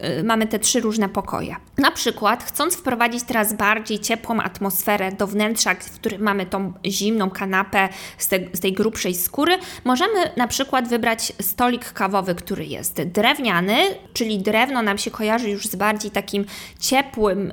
e, 0.00 0.22
mamy 0.22 0.46
te 0.46 0.58
trzy 0.58 0.80
różne 0.80 1.08
pokoje. 1.08 1.56
Na 1.78 1.90
przykład, 1.90 2.44
chcąc 2.44 2.76
wprowadzić 2.76 3.22
teraz 3.22 3.52
bardziej 3.52 3.98
ciepłą 3.98 4.40
atmosferę 4.40 5.12
do 5.12 5.26
wnętrza, 5.26 5.74
w 5.74 5.90
którym 5.90 6.22
mamy 6.22 6.46
tą 6.46 6.72
zimną 6.86 7.30
kanapę 7.30 7.88
z, 8.18 8.28
te, 8.28 8.38
z 8.52 8.60
tej 8.60 8.72
grubszej 8.72 9.14
skóry, 9.14 9.58
możemy 9.84 10.30
na 10.36 10.48
przykład 10.48 10.88
wybrać 10.88 11.32
stolik 11.40 11.92
kawowy, 11.92 12.34
który 12.34 12.66
jest 12.66 13.02
drewniany, 13.02 13.76
czyli 14.12 14.38
drewno 14.38 14.82
nam 14.82 14.98
się 14.98 15.10
kojarzy 15.10 15.50
już 15.50 15.66
z 15.66 15.76
bardziej 15.76 16.10
takim 16.10 16.44
ciepłym 16.80 17.52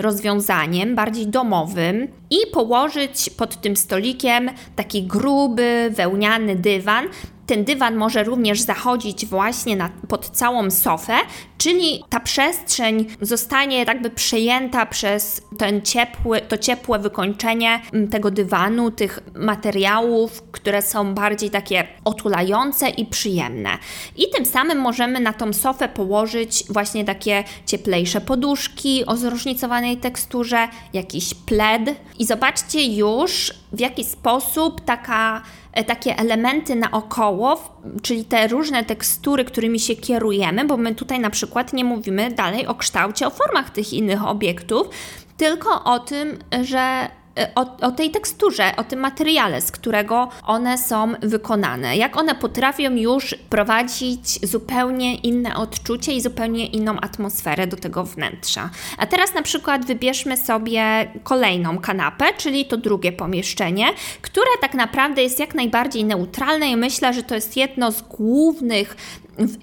rozwiązaniem, 0.00 0.94
bardziej 0.94 1.26
domowym 1.26 2.08
i 2.30 2.36
położyć 2.52 3.30
pod 3.30 3.60
tym 3.60 3.76
stolikiem 3.76 4.50
taki 4.76 5.02
gruby, 5.02 5.90
wełniany 5.90 6.56
dywan. 6.56 7.04
Ten 7.46 7.64
dywan 7.64 7.96
może 7.96 8.24
również 8.24 8.60
zachodzić 8.60 9.26
właśnie 9.26 9.76
na, 9.76 9.90
pod 10.08 10.30
całą 10.30 10.70
sofę, 10.70 11.14
czyli 11.60 12.04
ta 12.08 12.20
przestrzeń 12.20 13.06
zostanie 13.20 13.84
jakby 13.84 14.10
przejęta 14.10 14.86
przez 14.86 15.42
ten 15.58 15.82
ciepły, 15.82 16.40
to 16.40 16.58
ciepłe 16.58 16.98
wykończenie 16.98 17.80
mm, 17.92 18.08
tego 18.08 18.30
dywanu, 18.30 18.90
tych 18.90 19.18
materiałów, 19.34 20.42
które 20.52 20.82
są 20.82 21.14
bardziej 21.14 21.50
takie 21.50 21.88
otulające 22.04 22.88
i 22.88 23.06
przyjemne. 23.06 23.70
I 24.16 24.30
tym 24.34 24.46
samym 24.46 24.78
możemy 24.78 25.20
na 25.20 25.32
tą 25.32 25.52
sofę 25.52 25.88
położyć 25.88 26.64
właśnie 26.68 27.04
takie 27.04 27.44
cieplejsze 27.66 28.20
poduszki 28.20 29.06
o 29.06 29.16
zróżnicowanej 29.16 29.96
teksturze, 29.96 30.68
jakiś 30.92 31.34
pled 31.34 31.82
i 32.18 32.26
zobaczcie 32.26 32.84
już 32.84 33.54
w 33.72 33.80
jaki 33.80 34.04
sposób 34.04 34.80
taka 34.80 35.42
E, 35.72 35.84
takie 35.84 36.18
elementy 36.18 36.76
naokoło, 36.76 37.79
czyli 38.02 38.24
te 38.24 38.48
różne 38.48 38.84
tekstury, 38.84 39.44
którymi 39.44 39.80
się 39.80 39.96
kierujemy, 39.96 40.64
bo 40.64 40.76
my 40.76 40.94
tutaj 40.94 41.20
na 41.20 41.30
przykład 41.30 41.72
nie 41.72 41.84
mówimy 41.84 42.30
dalej 42.30 42.66
o 42.66 42.74
kształcie, 42.74 43.26
o 43.26 43.30
formach 43.30 43.70
tych 43.70 43.92
innych 43.92 44.26
obiektów, 44.26 44.88
tylko 45.36 45.84
o 45.84 45.98
tym, 45.98 46.38
że 46.62 47.08
o, 47.54 47.76
o, 47.86 47.90
tej 47.90 48.10
teksturze, 48.10 48.76
o 48.76 48.84
tym 48.84 49.00
materiale, 49.00 49.60
z 49.60 49.72
którego 49.72 50.28
one 50.46 50.78
są 50.78 51.12
wykonane. 51.22 51.96
Jak 51.96 52.16
one 52.16 52.34
potrafią 52.34 52.90
już 52.96 53.34
prowadzić 53.50 54.46
zupełnie 54.48 55.14
inne 55.14 55.56
odczucie 55.56 56.12
i 56.12 56.20
zupełnie 56.20 56.66
inną 56.66 57.00
atmosferę 57.00 57.66
do 57.66 57.76
tego 57.76 58.04
wnętrza. 58.04 58.70
A 58.98 59.06
teraz 59.06 59.34
na 59.34 59.42
przykład 59.42 59.86
wybierzmy 59.86 60.36
sobie 60.36 61.12
kolejną 61.22 61.78
kanapę, 61.78 62.24
czyli 62.36 62.64
to 62.64 62.76
drugie 62.76 63.12
pomieszczenie, 63.12 63.86
które 64.22 64.50
tak 64.60 64.74
naprawdę 64.74 65.22
jest 65.22 65.40
jak 65.40 65.54
najbardziej 65.54 66.04
neutralne 66.04 66.70
i 66.70 66.76
myślę, 66.76 67.14
że 67.14 67.22
to 67.22 67.34
jest 67.34 67.56
jedno 67.56 67.92
z 67.92 68.02
głównych 68.02 68.96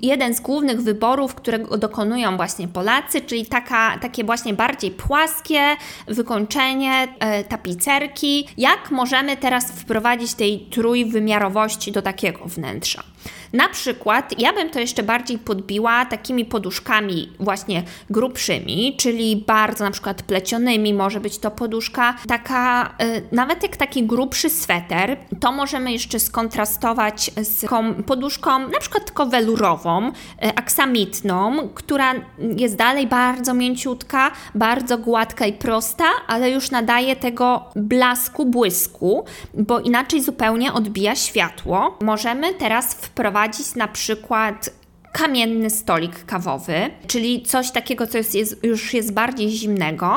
jeden 0.01 0.33
z 0.33 0.41
głównych 0.41 0.81
wyborów, 0.81 1.35
którego 1.35 1.77
dokonują 1.77 2.37
właśnie 2.37 2.67
Polacy, 2.67 3.21
czyli 3.21 3.45
taka, 3.45 3.97
takie 3.97 4.23
właśnie 4.23 4.53
bardziej 4.53 4.91
płaskie 4.91 5.61
wykończenie 6.07 7.07
e, 7.19 7.43
tapicerki. 7.43 8.47
Jak 8.57 8.91
możemy 8.91 9.37
teraz 9.37 9.71
wprowadzić 9.71 10.33
tej 10.33 10.59
trójwymiarowości 10.59 11.91
do 11.91 12.01
takiego 12.01 12.45
wnętrza? 12.45 13.03
Na 13.53 13.69
przykład, 13.69 14.39
ja 14.39 14.53
bym 14.53 14.69
to 14.69 14.79
jeszcze 14.79 15.03
bardziej 15.03 15.37
podbiła 15.37 16.05
takimi 16.05 16.45
poduszkami 16.45 17.31
właśnie 17.39 17.83
grubszymi, 18.09 18.95
czyli 18.97 19.43
bardzo 19.47 19.83
na 19.83 19.91
przykład 19.91 20.23
plecionymi, 20.23 20.93
może 20.93 21.19
być 21.19 21.37
to 21.39 21.51
poduszka 21.51 22.13
taka, 22.27 22.93
y, 23.03 23.23
nawet 23.31 23.63
jak 23.63 23.77
taki 23.77 24.03
grubszy 24.03 24.49
sweter, 24.49 25.17
to 25.39 25.51
możemy 25.51 25.91
jeszcze 25.91 26.19
skontrastować 26.19 27.31
z 27.41 27.65
poduszką 28.05 28.59
na 28.59 28.79
przykład 28.79 29.05
tylko 29.05 29.25
welurową, 29.25 30.07
y, 30.07 30.11
aksamitną, 30.55 31.69
która 31.75 32.13
jest 32.57 32.75
dalej 32.75 33.07
bardzo 33.07 33.53
mięciutka, 33.53 34.31
bardzo 34.55 34.97
gładka 34.97 35.45
i 35.45 35.53
prosta, 35.53 36.05
ale 36.27 36.49
już 36.49 36.71
nadaje 36.71 37.15
tego 37.15 37.65
blasku, 37.75 38.45
błysku, 38.45 39.25
bo 39.53 39.79
inaczej 39.79 40.21
zupełnie 40.21 40.73
odbija 40.73 41.15
światło. 41.15 41.97
Możemy 42.01 42.53
teraz 42.53 42.93
wprowadzić 42.93 43.36
wprowadzić 43.37 43.75
na 43.75 43.87
przykład 43.87 44.69
kamienny 45.11 45.69
stolik 45.69 46.25
kawowy, 46.25 46.89
czyli 47.07 47.41
coś 47.41 47.71
takiego, 47.71 48.07
co 48.07 48.17
jest, 48.17 48.35
jest, 48.35 48.63
już 48.63 48.93
jest 48.93 49.13
bardziej 49.13 49.49
zimnego, 49.49 50.07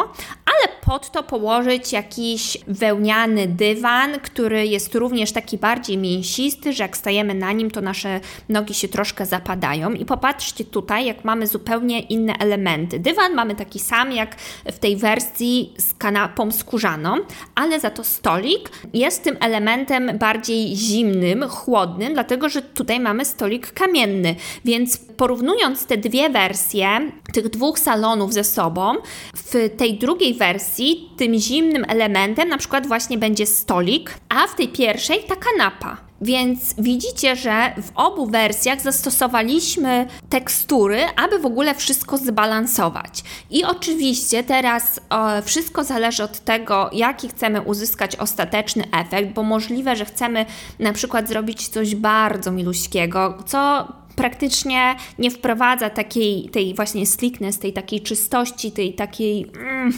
ale 0.47 0.80
pod 0.91 1.11
to 1.11 1.23
położyć 1.23 1.93
jakiś 1.93 2.59
wełniany 2.67 3.47
dywan, 3.47 4.21
który 4.21 4.67
jest 4.67 4.95
również 4.95 5.33
taki 5.33 5.59
bardziej 5.59 5.99
mięsisty, 5.99 6.73
że 6.73 6.83
jak 6.83 6.97
stajemy 6.97 7.35
na 7.35 7.53
nim, 7.53 7.71
to 7.71 7.81
nasze 7.81 8.21
nogi 8.49 8.75
się 8.75 8.89
troszkę 8.89 9.27
zapadają. 9.27 9.93
I 9.93 10.05
popatrzcie 10.05 10.65
tutaj, 10.65 11.07
jak 11.07 11.25
mamy 11.25 11.47
zupełnie 11.47 12.01
inne 12.01 12.33
elementy. 12.39 12.99
Dywan 12.99 13.35
mamy 13.35 13.55
taki 13.55 13.79
sam 13.79 14.13
jak 14.13 14.37
w 14.73 14.79
tej 14.79 14.97
wersji 14.97 15.75
z 15.79 15.95
kanapą 15.95 16.53
skórzaną, 16.53 17.17
ale 17.55 17.81
za 17.81 17.91
to 17.91 18.05
stolik 18.05 18.71
jest 18.95 19.23
tym 19.23 19.37
elementem 19.41 20.19
bardziej 20.19 20.77
zimnym, 20.77 21.49
chłodnym, 21.49 22.15
dlatego 22.15 22.49
że 22.49 22.63
tutaj 22.63 23.01
mamy 23.01 23.25
stolik 23.25 23.73
kamienny, 23.73 24.35
więc 24.65 24.99
porównując 24.99 25.87
te 25.87 25.97
dwie 25.97 26.31
wersje 26.31 27.13
tych 27.33 27.49
dwóch 27.49 27.79
salonów 27.79 28.33
ze 28.33 28.45
sobą, 28.45 28.95
w 29.35 29.77
tej 29.77 29.99
drugiej 29.99 30.35
wersji 30.35 30.80
tym 31.17 31.35
zimnym 31.39 31.85
elementem 31.89 32.49
na 32.49 32.59
przykład 32.59 32.87
właśnie 32.87 33.19
będzie 33.19 33.47
stolik, 33.47 34.15
a 34.29 34.47
w 34.47 34.57
tej 34.57 34.69
pierwszej 34.69 35.25
ta 35.25 35.37
kanapa. 35.37 36.11
Więc 36.21 36.75
widzicie, 36.79 37.37
że 37.37 37.75
w 37.83 37.91
obu 37.95 38.27
wersjach 38.27 38.81
zastosowaliśmy 38.81 40.07
tekstury, 40.29 41.01
aby 41.17 41.39
w 41.39 41.47
ogóle 41.47 41.75
wszystko 41.75 42.19
zbalansować. 42.19 43.23
I 43.51 43.65
oczywiście 43.65 44.45
teraz 44.45 45.01
e, 45.11 45.43
wszystko 45.43 45.85
zależy 45.85 46.23
od 46.23 46.39
tego, 46.39 46.91
jaki 46.93 47.29
chcemy 47.29 47.61
uzyskać 47.61 48.17
ostateczny 48.17 48.85
efekt, 48.93 49.33
bo 49.35 49.43
możliwe, 49.43 49.97
że 49.97 50.05
chcemy 50.05 50.47
na 50.79 50.93
przykład 50.93 51.29
zrobić 51.29 51.69
coś 51.69 51.95
bardzo 51.95 52.53
miluśkiego, 52.53 53.39
co 53.47 53.89
praktycznie 54.21 54.97
nie 55.19 55.31
wprowadza 55.31 55.91
takiej, 55.91 56.49
tej 56.49 56.75
właśnie 56.75 57.07
slickness, 57.07 57.59
tej 57.59 57.73
takiej 57.73 58.01
czystości, 58.01 58.73
tej 58.73 58.95
takiej... 58.95 59.51
Mm, 59.61 59.93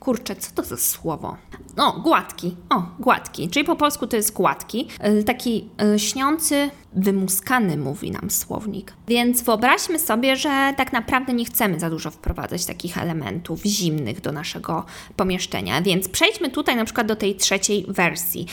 kurczę, 0.00 0.36
co 0.36 0.50
to 0.54 0.62
za 0.62 0.76
słowo? 0.76 1.36
No, 1.76 1.92
gładki. 1.92 2.56
O, 2.70 2.82
gładki. 2.98 3.48
Czyli 3.48 3.64
po 3.64 3.76
polsku 3.76 4.06
to 4.06 4.16
jest 4.16 4.32
gładki. 4.32 4.88
E, 5.00 5.22
taki 5.22 5.68
e, 5.82 5.98
śniący, 5.98 6.70
wymuskany, 6.96 7.76
mówi 7.76 8.10
nam 8.10 8.30
słownik. 8.30 8.92
Więc 9.08 9.42
wyobraźmy 9.42 9.98
sobie, 9.98 10.36
że 10.36 10.74
tak 10.76 10.92
naprawdę 10.92 11.32
nie 11.32 11.44
chcemy 11.44 11.80
za 11.80 11.90
dużo 11.90 12.10
wprowadzać 12.10 12.66
takich 12.66 12.98
elementów 12.98 13.62
zimnych 13.62 14.20
do 14.20 14.32
naszego 14.32 14.84
pomieszczenia. 15.16 15.82
Więc 15.82 16.08
przejdźmy 16.08 16.50
tutaj 16.50 16.76
na 16.76 16.84
przykład 16.84 17.06
do 17.06 17.16
tej 17.16 17.36
trzeciej 17.36 17.86
wersji. 17.88 18.46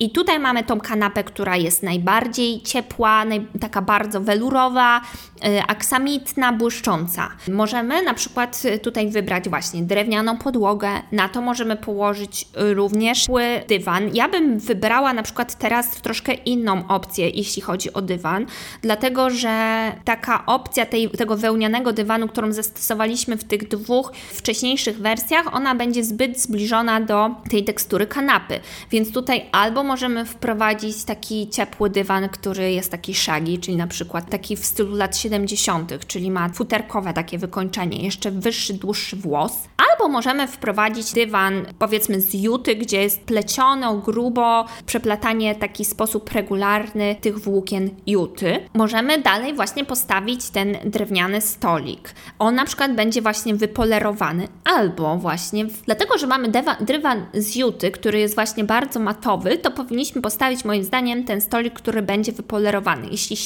I 0.00 0.10
tutaj 0.10 0.38
mamy 0.38 0.64
tą 0.64 0.80
kanapę, 0.80 1.24
która 1.24 1.56
jest 1.56 1.82
najbardziej 1.82 2.60
ciepła, 2.62 3.24
naj, 3.24 3.46
taka 3.60 3.82
bardzo 3.82 4.20
welurowa, 4.20 5.00
y, 5.00 5.62
aksamitna, 5.68 6.52
błyszcząca. 6.52 7.28
Możemy 7.48 8.02
na 8.02 8.14
przykład 8.14 8.62
tutaj 8.82 9.10
wybrać 9.10 9.48
właśnie 9.48 9.82
drewnianą 9.82 10.38
podłogę, 10.38 10.88
na 11.12 11.28
to 11.28 11.40
możemy 11.40 11.76
położyć 11.76 12.48
również 12.54 13.26
dywan. 13.68 14.10
Ja 14.14 14.28
bym 14.28 14.58
wybrała 14.58 15.12
na 15.12 15.22
przykład 15.22 15.58
teraz 15.58 15.90
troszkę 15.90 16.34
inną 16.34 16.88
opcję, 16.88 17.30
jeśli 17.30 17.62
chodzi 17.62 17.75
o 17.92 18.02
dywan, 18.02 18.46
dlatego 18.82 19.30
że 19.30 19.92
taka 20.04 20.46
opcja 20.46 20.86
tej, 20.86 21.10
tego 21.10 21.36
wełnianego 21.36 21.92
dywanu, 21.92 22.28
którą 22.28 22.52
zastosowaliśmy 22.52 23.36
w 23.36 23.44
tych 23.44 23.68
dwóch 23.68 24.12
wcześniejszych 24.32 24.98
wersjach, 24.98 25.54
ona 25.54 25.74
będzie 25.74 26.04
zbyt 26.04 26.40
zbliżona 26.40 27.00
do 27.00 27.30
tej 27.50 27.64
tekstury 27.64 28.06
kanapy. 28.06 28.60
Więc 28.90 29.12
tutaj 29.12 29.46
albo 29.52 29.82
możemy 29.82 30.24
wprowadzić 30.24 31.04
taki 31.04 31.48
ciepły 31.48 31.90
dywan, 31.90 32.28
który 32.28 32.72
jest 32.72 32.90
taki 32.90 33.14
shaggy, 33.14 33.58
czyli 33.58 33.76
na 33.76 33.86
przykład 33.86 34.30
taki 34.30 34.56
w 34.56 34.64
stylu 34.64 34.96
lat 34.96 35.16
70., 35.16 36.06
czyli 36.06 36.30
ma 36.30 36.48
futerkowe 36.48 37.12
takie 37.12 37.38
wykończenie, 37.38 38.04
jeszcze 38.04 38.30
wyższy, 38.30 38.74
dłuższy 38.74 39.16
włos. 39.16 39.52
Albo 39.92 40.08
możemy 40.08 40.48
wprowadzić 40.48 41.12
dywan 41.12 41.66
powiedzmy 41.78 42.20
z 42.20 42.34
juty, 42.34 42.76
gdzie 42.76 43.02
jest 43.02 43.20
pleciono, 43.20 43.96
grubo, 43.96 44.64
przeplatanie 44.86 45.54
taki 45.54 45.84
sposób 45.84 46.32
regularny 46.32 47.16
tych 47.20 47.38
włókien 47.38 47.65
juty. 48.06 48.58
Możemy 48.74 49.18
dalej 49.18 49.54
właśnie 49.54 49.84
postawić 49.84 50.50
ten 50.50 50.76
drewniany 50.84 51.40
stolik. 51.40 52.14
On 52.38 52.54
na 52.54 52.64
przykład 52.64 52.94
będzie 52.94 53.22
właśnie 53.22 53.54
wypolerowany 53.54 54.48
albo 54.64 55.16
właśnie, 55.16 55.64
w... 55.64 55.82
dlatego 55.82 56.18
że 56.18 56.26
mamy 56.26 56.48
dywan 56.80 57.26
z 57.34 57.56
juty, 57.56 57.90
który 57.90 58.18
jest 58.18 58.34
właśnie 58.34 58.64
bardzo 58.64 59.00
matowy, 59.00 59.58
to 59.58 59.70
powinniśmy 59.70 60.22
postawić 60.22 60.64
moim 60.64 60.84
zdaniem 60.84 61.24
ten 61.24 61.40
stolik, 61.40 61.74
który 61.74 62.02
będzie 62.02 62.32
wypolerowany. 62.32 63.08
Jeśli 63.10 63.36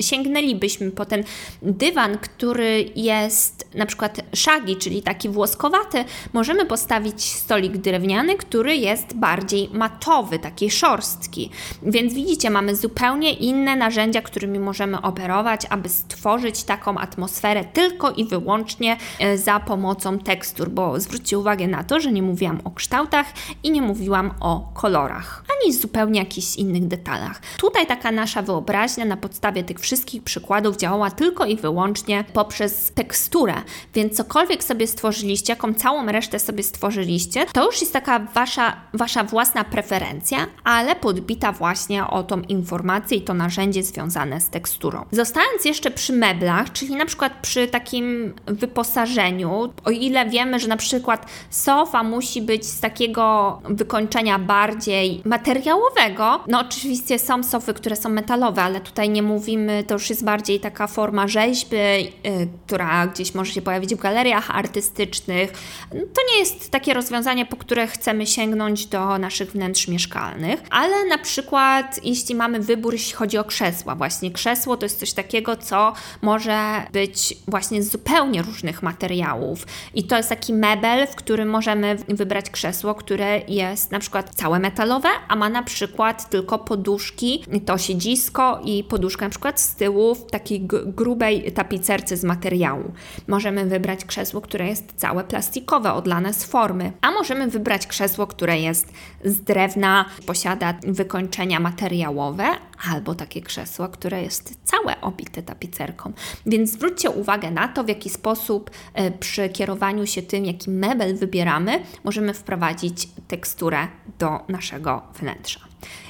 sięgnęlibyśmy 0.00 0.90
po 0.90 1.04
ten 1.04 1.24
dywan, 1.62 2.18
który 2.18 2.90
jest 2.96 3.68
na 3.74 3.86
przykład 3.86 4.20
szagi, 4.34 4.76
czyli 4.76 5.02
taki 5.02 5.28
włoskowaty, 5.28 6.04
możemy 6.32 6.66
postawić 6.66 7.24
stolik 7.24 7.76
drewniany, 7.76 8.36
który 8.36 8.76
jest 8.76 9.14
bardziej 9.14 9.68
matowy, 9.72 10.38
taki 10.38 10.70
szorstki. 10.70 11.50
Więc 11.82 12.14
widzicie, 12.14 12.50
mamy 12.50 12.76
zupełnie 12.76 13.32
inne 13.48 13.76
narzędzia, 13.76 14.22
którymi 14.22 14.58
możemy 14.58 15.02
operować, 15.02 15.66
aby 15.70 15.88
stworzyć 15.88 16.64
taką 16.64 16.98
atmosferę 16.98 17.64
tylko 17.64 18.10
i 18.10 18.24
wyłącznie 18.24 18.96
e, 19.18 19.38
za 19.38 19.60
pomocą 19.60 20.18
tekstur, 20.18 20.70
bo 20.70 21.00
zwróćcie 21.00 21.38
uwagę 21.38 21.66
na 21.66 21.84
to, 21.84 22.00
że 22.00 22.12
nie 22.12 22.22
mówiłam 22.22 22.60
o 22.64 22.70
kształtach 22.70 23.26
i 23.62 23.70
nie 23.70 23.82
mówiłam 23.82 24.30
o 24.40 24.72
kolorach, 24.74 25.44
ani 25.62 25.72
zupełnie 25.72 26.20
jakichś 26.20 26.56
innych 26.56 26.86
detalach. 26.86 27.42
Tutaj 27.58 27.86
taka 27.86 28.12
nasza 28.12 28.42
wyobraźnia 28.42 29.04
na 29.04 29.16
podstawie 29.16 29.64
tych 29.64 29.80
wszystkich 29.80 30.22
przykładów 30.22 30.76
działała 30.76 31.10
tylko 31.10 31.44
i 31.44 31.56
wyłącznie 31.56 32.24
poprzez 32.32 32.92
teksturę, 32.94 33.54
więc 33.94 34.16
cokolwiek 34.16 34.64
sobie 34.64 34.86
stworzyliście, 34.86 35.52
jaką 35.52 35.74
całą 35.74 36.06
resztę 36.06 36.38
sobie 36.38 36.62
stworzyliście, 36.62 37.46
to 37.52 37.66
już 37.66 37.80
jest 37.80 37.92
taka 37.92 38.18
wasza, 38.18 38.76
wasza 38.94 39.24
własna 39.24 39.64
preferencja, 39.64 40.38
ale 40.64 40.96
podbita 40.96 41.52
właśnie 41.52 42.06
o 42.06 42.22
tą 42.22 42.40
informację 42.40 43.18
i 43.18 43.22
to 43.28 43.34
narzędzie 43.34 43.82
związane 43.82 44.40
z 44.40 44.50
teksturą. 44.50 45.04
Zostając 45.10 45.64
jeszcze 45.64 45.90
przy 45.90 46.12
meblach, 46.12 46.72
czyli 46.72 46.96
na 46.96 47.06
przykład 47.06 47.32
przy 47.42 47.66
takim 47.66 48.34
wyposażeniu, 48.46 49.72
o 49.84 49.90
ile 49.90 50.30
wiemy, 50.30 50.60
że 50.60 50.68
na 50.68 50.76
przykład 50.76 51.26
sofa 51.50 52.02
musi 52.02 52.42
być 52.42 52.66
z 52.66 52.80
takiego 52.80 53.58
wykończenia 53.64 54.38
bardziej 54.38 55.22
materiałowego. 55.24 56.40
No 56.46 56.60
oczywiście 56.60 57.18
są 57.18 57.42
sofy, 57.42 57.74
które 57.74 57.96
są 57.96 58.08
metalowe, 58.08 58.62
ale 58.62 58.80
tutaj 58.80 59.10
nie 59.10 59.22
mówimy, 59.22 59.84
to 59.86 59.94
już 59.94 60.10
jest 60.10 60.24
bardziej 60.24 60.60
taka 60.60 60.86
forma 60.86 61.28
rzeźby, 61.28 61.76
yy, 61.76 62.48
która 62.66 63.06
gdzieś 63.06 63.34
może 63.34 63.52
się 63.52 63.62
pojawić 63.62 63.94
w 63.94 63.98
galeriach 63.98 64.50
artystycznych. 64.50 65.52
To 65.90 66.20
nie 66.32 66.38
jest 66.38 66.70
takie 66.70 66.94
rozwiązanie, 66.94 67.46
po 67.46 67.56
które 67.56 67.86
chcemy 67.86 68.26
sięgnąć 68.26 68.86
do 68.86 69.18
naszych 69.18 69.50
wnętrz 69.50 69.88
mieszkalnych, 69.88 70.60
ale 70.70 71.04
na 71.04 71.18
przykład 71.18 72.00
jeśli 72.04 72.34
mamy 72.34 72.60
wybór, 72.60 72.92
jeśli 72.92 73.14
chodzi 73.18 73.38
o 73.38 73.44
krzesła, 73.44 73.94
właśnie 73.94 74.30
krzesło 74.30 74.76
to 74.76 74.84
jest 74.84 75.00
coś 75.00 75.12
takiego, 75.12 75.56
co 75.56 75.92
może 76.22 76.82
być 76.92 77.34
właśnie 77.48 77.82
z 77.82 77.90
zupełnie 77.90 78.42
różnych 78.42 78.82
materiałów. 78.82 79.66
I 79.94 80.04
to 80.04 80.16
jest 80.16 80.28
taki 80.28 80.52
mebel, 80.52 81.06
w 81.06 81.14
którym 81.14 81.48
możemy 81.50 81.96
wybrać 82.08 82.50
krzesło, 82.50 82.94
które 82.94 83.40
jest 83.48 83.92
na 83.92 83.98
przykład 83.98 84.34
całe 84.34 84.58
metalowe, 84.58 85.08
a 85.28 85.36
ma 85.36 85.48
na 85.48 85.62
przykład 85.62 86.30
tylko 86.30 86.58
poduszki, 86.58 87.44
to 87.66 87.78
siedzisko 87.78 88.60
i 88.64 88.84
poduszkę 88.84 89.26
na 89.26 89.30
przykład 89.30 89.60
z 89.60 89.74
tyłu 89.74 90.14
w 90.14 90.30
takiej 90.30 90.60
grubej 90.86 91.52
tapicerce 91.52 92.16
z 92.16 92.24
materiału. 92.24 92.92
Możemy 93.26 93.64
wybrać 93.64 94.04
krzesło, 94.04 94.40
które 94.40 94.68
jest 94.68 94.92
całe 94.96 95.24
plastikowe, 95.24 95.92
odlane 95.92 96.34
z 96.34 96.44
formy, 96.44 96.92
a 97.00 97.10
możemy 97.10 97.48
wybrać 97.48 97.86
krzesło, 97.86 98.26
które 98.26 98.60
jest 98.60 98.92
z 99.24 99.40
drewna, 99.40 100.04
posiada 100.26 100.74
wykończenia 100.82 101.60
materiałowe, 101.60 102.44
albo 102.90 103.14
takie 103.14 103.42
krzesło, 103.42 103.88
które 103.88 104.22
jest 104.22 104.58
całe 104.64 105.00
obite 105.00 105.42
tapicerką. 105.42 106.12
Więc 106.46 106.70
zwróćcie 106.70 107.10
uwagę 107.10 107.50
na 107.50 107.68
to, 107.68 107.84
w 107.84 107.88
jaki 107.88 108.10
sposób 108.10 108.70
e, 108.94 109.10
przy 109.10 109.48
kierowaniu 109.48 110.06
się 110.06 110.22
tym, 110.22 110.44
jaki 110.44 110.70
mebel 110.70 111.16
wybieramy, 111.16 111.82
możemy 112.04 112.34
wprowadzić 112.34 113.08
teksturę 113.28 113.88
do 114.18 114.40
naszego 114.48 115.02
wnętrza. 115.20 115.60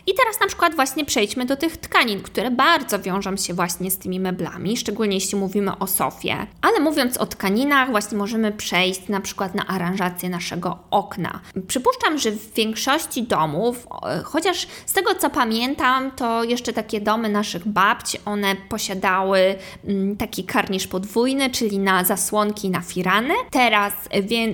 I 0.09 0.15
teraz 0.15 0.41
na 0.41 0.47
przykład 0.47 0.75
właśnie 0.75 1.05
przejdźmy 1.05 1.47
do 1.47 1.57
tych 1.57 1.77
tkanin, 1.77 2.23
które 2.23 2.51
bardzo 2.51 2.99
wiążą 2.99 3.37
się 3.37 3.55
właśnie 3.55 3.91
z 3.91 3.99
tymi 3.99 4.21
meblami, 4.21 4.77
szczególnie 4.77 5.15
jeśli 5.15 5.39
mówimy 5.39 5.79
o 5.79 5.87
sofie. 5.87 6.47
Ale 6.63 6.81
mówiąc 6.81 7.17
o 7.17 7.27
tkaninach, 7.27 7.91
właśnie 7.91 8.19
możemy 8.19 8.53
przejść 8.53 9.09
na 9.09 9.21
przykład 9.21 9.55
na 9.55 9.67
aranżację 9.67 10.29
naszego 10.29 10.79
okna. 10.91 11.41
Przypuszczam, 11.67 12.19
że 12.19 12.31
w 12.31 12.55
większości 12.55 13.23
domów, 13.23 13.87
chociaż 14.25 14.67
z 14.87 14.93
tego 14.93 15.15
co 15.15 15.31
pamiętam, 15.31 16.11
to 16.11 16.45
jeszcze 16.45 16.73
takie 16.73 17.01
domy 17.01 17.29
naszych 17.29 17.69
babci, 17.69 18.19
one 18.25 18.57
posiadały 18.69 19.55
mm, 19.85 20.17
taki 20.17 20.45
karnisz 20.45 20.87
podwójny, 20.87 21.51
czyli 21.51 21.79
na 21.79 22.05
zasłonki 22.05 22.71
na 22.71 22.81
firany. 22.81 23.35
Teraz 23.51 23.93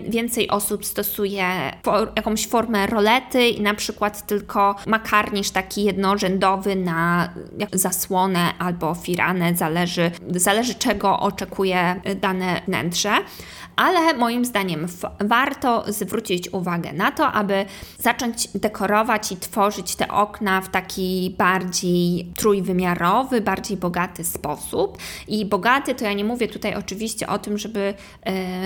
więcej 0.09 0.51
osób 0.51 0.85
stosuje 0.85 1.73
jakąś 2.17 2.49
formę 2.49 2.87
rolety 2.87 3.49
i 3.49 3.61
na 3.61 3.75
przykład 3.75 4.27
tylko 4.27 4.77
ma 4.87 4.99
taki 5.51 5.85
jednorzędowy 5.85 6.77
na 6.77 7.29
zasłonę 7.73 8.55
albo 8.59 8.95
firanę, 8.95 9.55
zależy, 9.57 10.11
zależy 10.29 10.75
czego 10.75 11.21
oczekuje 11.21 12.01
dane 12.21 12.61
wnętrze 12.67 13.11
ale 13.77 14.15
moim 14.15 14.45
zdaniem 14.45 14.87
warto 15.21 15.85
zwrócić 15.89 16.53
uwagę 16.53 16.93
na 16.93 17.13
to, 17.13 17.33
aby 17.33 17.67
zacząć 17.99 18.49
dekorować 18.55 19.33
i 19.33 19.37
tworzyć 19.37 19.97
te 19.97 20.09
okna 20.09 20.61
w 20.61 20.69
taki 20.69 21.35
bardziej 21.39 22.33
trójwymiarowy, 22.37 23.41
bardziej 23.41 23.77
bogaty 23.77 24.25
sposób. 24.25 24.99
I 25.29 25.47
bogaty 25.47 25.95
to 25.95 26.05
ja 26.05 26.13
nie 26.13 26.25
mówię 26.25 26.49
tutaj 26.49 26.75
oczywiście 26.75 27.27
o 27.27 27.39
tym, 27.39 27.59
żeby 27.59 27.95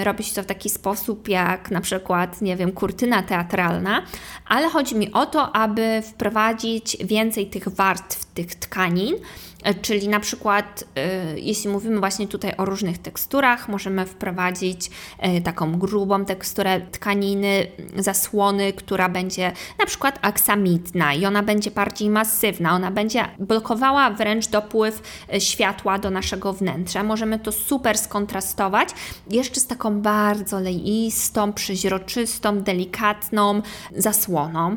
y, 0.01 0.05
robić 0.05 0.33
to 0.33 0.43
w 0.43 0.47
taki 0.47 0.71
sposób 0.71 1.29
jak 1.29 1.71
na 1.71 1.81
przykład, 1.81 2.43
nie 2.43 2.57
wiem, 2.57 2.73
kurtyna 2.73 3.23
teatralna, 3.23 4.03
ale 4.47 4.69
chodzi 4.69 4.97
mi 4.97 5.13
o 5.13 5.27
to, 5.27 5.57
aby 5.57 6.03
wprowadzić 6.05 6.97
więcej 7.05 7.47
tych 7.47 7.69
warstw 7.69 8.25
tych 8.25 8.55
tkanin 8.55 9.15
E, 9.17 9.48
czyli 9.83 10.09
na 10.09 10.21
przykład, 10.21 10.85
e, 10.97 11.39
jeśli 11.39 11.71
mówimy 11.71 12.01
właśnie 12.01 12.29
tutaj 12.29 12.55
o 12.57 12.65
różnych 12.65 12.99
teksturach, 12.99 13.69
możemy 13.69 14.07
wprowadzić 14.07 14.91
e, 15.19 15.41
taką 15.41 15.79
grubą 15.79 16.25
teksturę 16.25 16.81
tkaniny, 16.81 17.67
zasłony, 17.97 18.73
która 18.73 19.09
będzie 19.09 19.53
na 19.79 19.87
przykład 19.87 20.19
aksamitna 20.23 21.15
i 21.15 21.27
ona 21.27 21.43
będzie 21.43 21.71
bardziej 21.71 22.11
masywna, 22.11 22.73
ona 22.73 22.91
będzie 22.91 23.25
blokowała 23.39 24.11
wręcz 24.11 24.49
dopływ 24.49 25.03
światła 25.39 25.99
do 25.99 26.11
naszego 26.11 26.53
wnętrza. 26.53 27.03
Możemy 27.03 27.39
to 27.39 27.53
super 27.53 27.99
skontrastować 27.99 28.89
jeszcze 29.31 29.61
z 29.61 29.67
taką 29.67 30.01
bardzo 30.01 30.61
leistą, 30.61 31.53
przeźroczystą, 31.53 32.61
delikatną 32.63 33.63
zasłoną. 33.97 34.77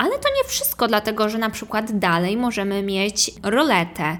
Ale 0.00 0.18
to 0.18 0.28
nie 0.36 0.48
wszystko, 0.48 0.88
dlatego 0.88 1.28
że 1.28 1.38
na 1.38 1.50
przykład 1.50 1.98
dalej 1.98 2.36
możemy 2.36 2.82
mieć 2.82 3.30
roletę. 3.42 4.16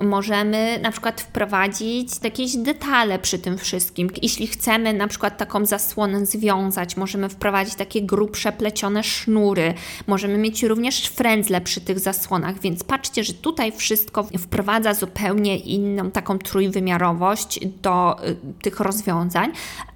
Możemy 0.00 0.78
na 0.82 0.90
przykład 0.90 1.20
wprowadzić 1.20 2.08
jakieś 2.22 2.56
detale 2.56 3.18
przy 3.18 3.38
tym 3.38 3.58
wszystkim. 3.58 4.10
Jeśli 4.22 4.46
chcemy 4.46 4.92
na 4.92 5.08
przykład 5.08 5.38
taką 5.38 5.66
zasłonę 5.66 6.26
związać, 6.26 6.96
możemy 6.96 7.28
wprowadzić 7.28 7.74
takie 7.74 8.02
grubsze 8.02 8.52
plecione 8.52 9.04
sznury, 9.04 9.74
możemy 10.06 10.38
mieć 10.38 10.62
również 10.62 11.06
frędzle 11.08 11.60
przy 11.60 11.80
tych 11.80 11.98
zasłonach, 11.98 12.60
więc 12.60 12.84
patrzcie, 12.84 13.24
że 13.24 13.32
tutaj 13.32 13.72
wszystko 13.72 14.24
wprowadza 14.38 14.94
zupełnie 14.94 15.58
inną 15.58 16.10
taką 16.10 16.38
trójwymiarowość 16.38 17.60
do 17.82 18.16
y, 18.28 18.36
tych 18.62 18.80
rozwiązań, 18.80 19.52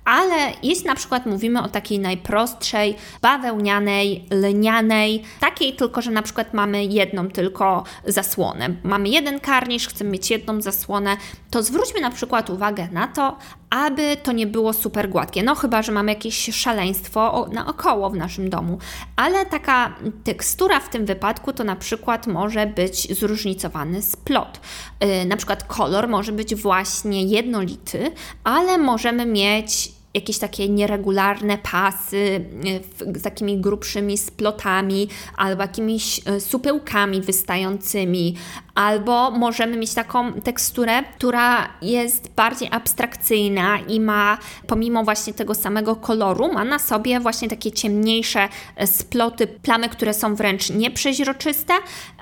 ale 0.06 0.52
jeśli 0.62 0.86
na 0.86 0.94
przykład 0.94 1.26
mówimy 1.26 1.62
o 1.62 1.68
takiej 1.68 1.98
najprostszej, 1.98 2.94
bawełnianej, 3.22 4.24
lnianej, 4.30 5.22
takiej 5.40 5.72
tylko, 5.72 6.02
że 6.02 6.10
na 6.10 6.22
przykład 6.22 6.54
mamy 6.54 6.84
jedną 6.84 7.28
tylko 7.28 7.84
zasłonę, 8.04 8.68
mamy 8.82 9.08
jeden 9.08 9.40
karnisz, 9.40 9.85
chcemy 9.86 10.10
mieć 10.10 10.30
jedną 10.30 10.62
zasłonę, 10.62 11.16
to 11.50 11.62
zwróćmy 11.62 12.00
na 12.00 12.10
przykład 12.10 12.50
uwagę 12.50 12.88
na 12.92 13.08
to, 13.08 13.36
aby 13.70 14.16
to 14.22 14.32
nie 14.32 14.46
było 14.46 14.72
super 14.72 15.08
gładkie. 15.08 15.42
No 15.42 15.54
chyba, 15.54 15.82
że 15.82 15.92
mamy 15.92 16.12
jakieś 16.12 16.54
szaleństwo 16.54 17.48
naokoło 17.52 18.10
w 18.10 18.16
naszym 18.16 18.50
domu, 18.50 18.78
ale 19.16 19.46
taka 19.46 19.96
tekstura 20.24 20.80
w 20.80 20.88
tym 20.88 21.06
wypadku 21.06 21.52
to 21.52 21.64
na 21.64 21.76
przykład 21.76 22.26
może 22.26 22.66
być 22.66 23.18
zróżnicowany 23.18 24.02
splot. 24.02 24.60
Yy, 25.00 25.24
na 25.24 25.36
przykład 25.36 25.64
kolor 25.64 26.08
może 26.08 26.32
być 26.32 26.54
właśnie 26.54 27.24
jednolity, 27.24 28.10
ale 28.44 28.78
możemy 28.78 29.26
mieć 29.26 29.96
jakieś 30.16 30.38
takie 30.38 30.68
nieregularne 30.68 31.58
pasy 31.58 32.44
e, 33.04 33.18
z 33.18 33.22
takimi 33.22 33.58
grubszymi 33.60 34.18
splotami 34.18 35.08
albo 35.36 35.62
jakimiś 35.62 36.20
e, 36.26 36.40
supełkami 36.40 37.20
wystającymi, 37.20 38.36
albo 38.76 39.30
możemy 39.30 39.76
mieć 39.76 39.94
taką 39.94 40.32
teksturę, 40.32 41.02
która 41.02 41.68
jest 41.82 42.34
bardziej 42.34 42.68
abstrakcyjna 42.72 43.78
i 43.78 44.00
ma, 44.00 44.38
pomimo 44.66 45.04
właśnie 45.04 45.34
tego 45.34 45.54
samego 45.54 45.96
koloru, 45.96 46.52
ma 46.52 46.64
na 46.64 46.78
sobie 46.78 47.20
właśnie 47.20 47.48
takie 47.48 47.72
ciemniejsze 47.72 48.48
e, 48.76 48.86
sploty, 48.86 49.46
plamy, 49.46 49.88
które 49.88 50.14
są 50.14 50.34
wręcz 50.34 50.70
nieprzeźroczyste, 50.70 51.74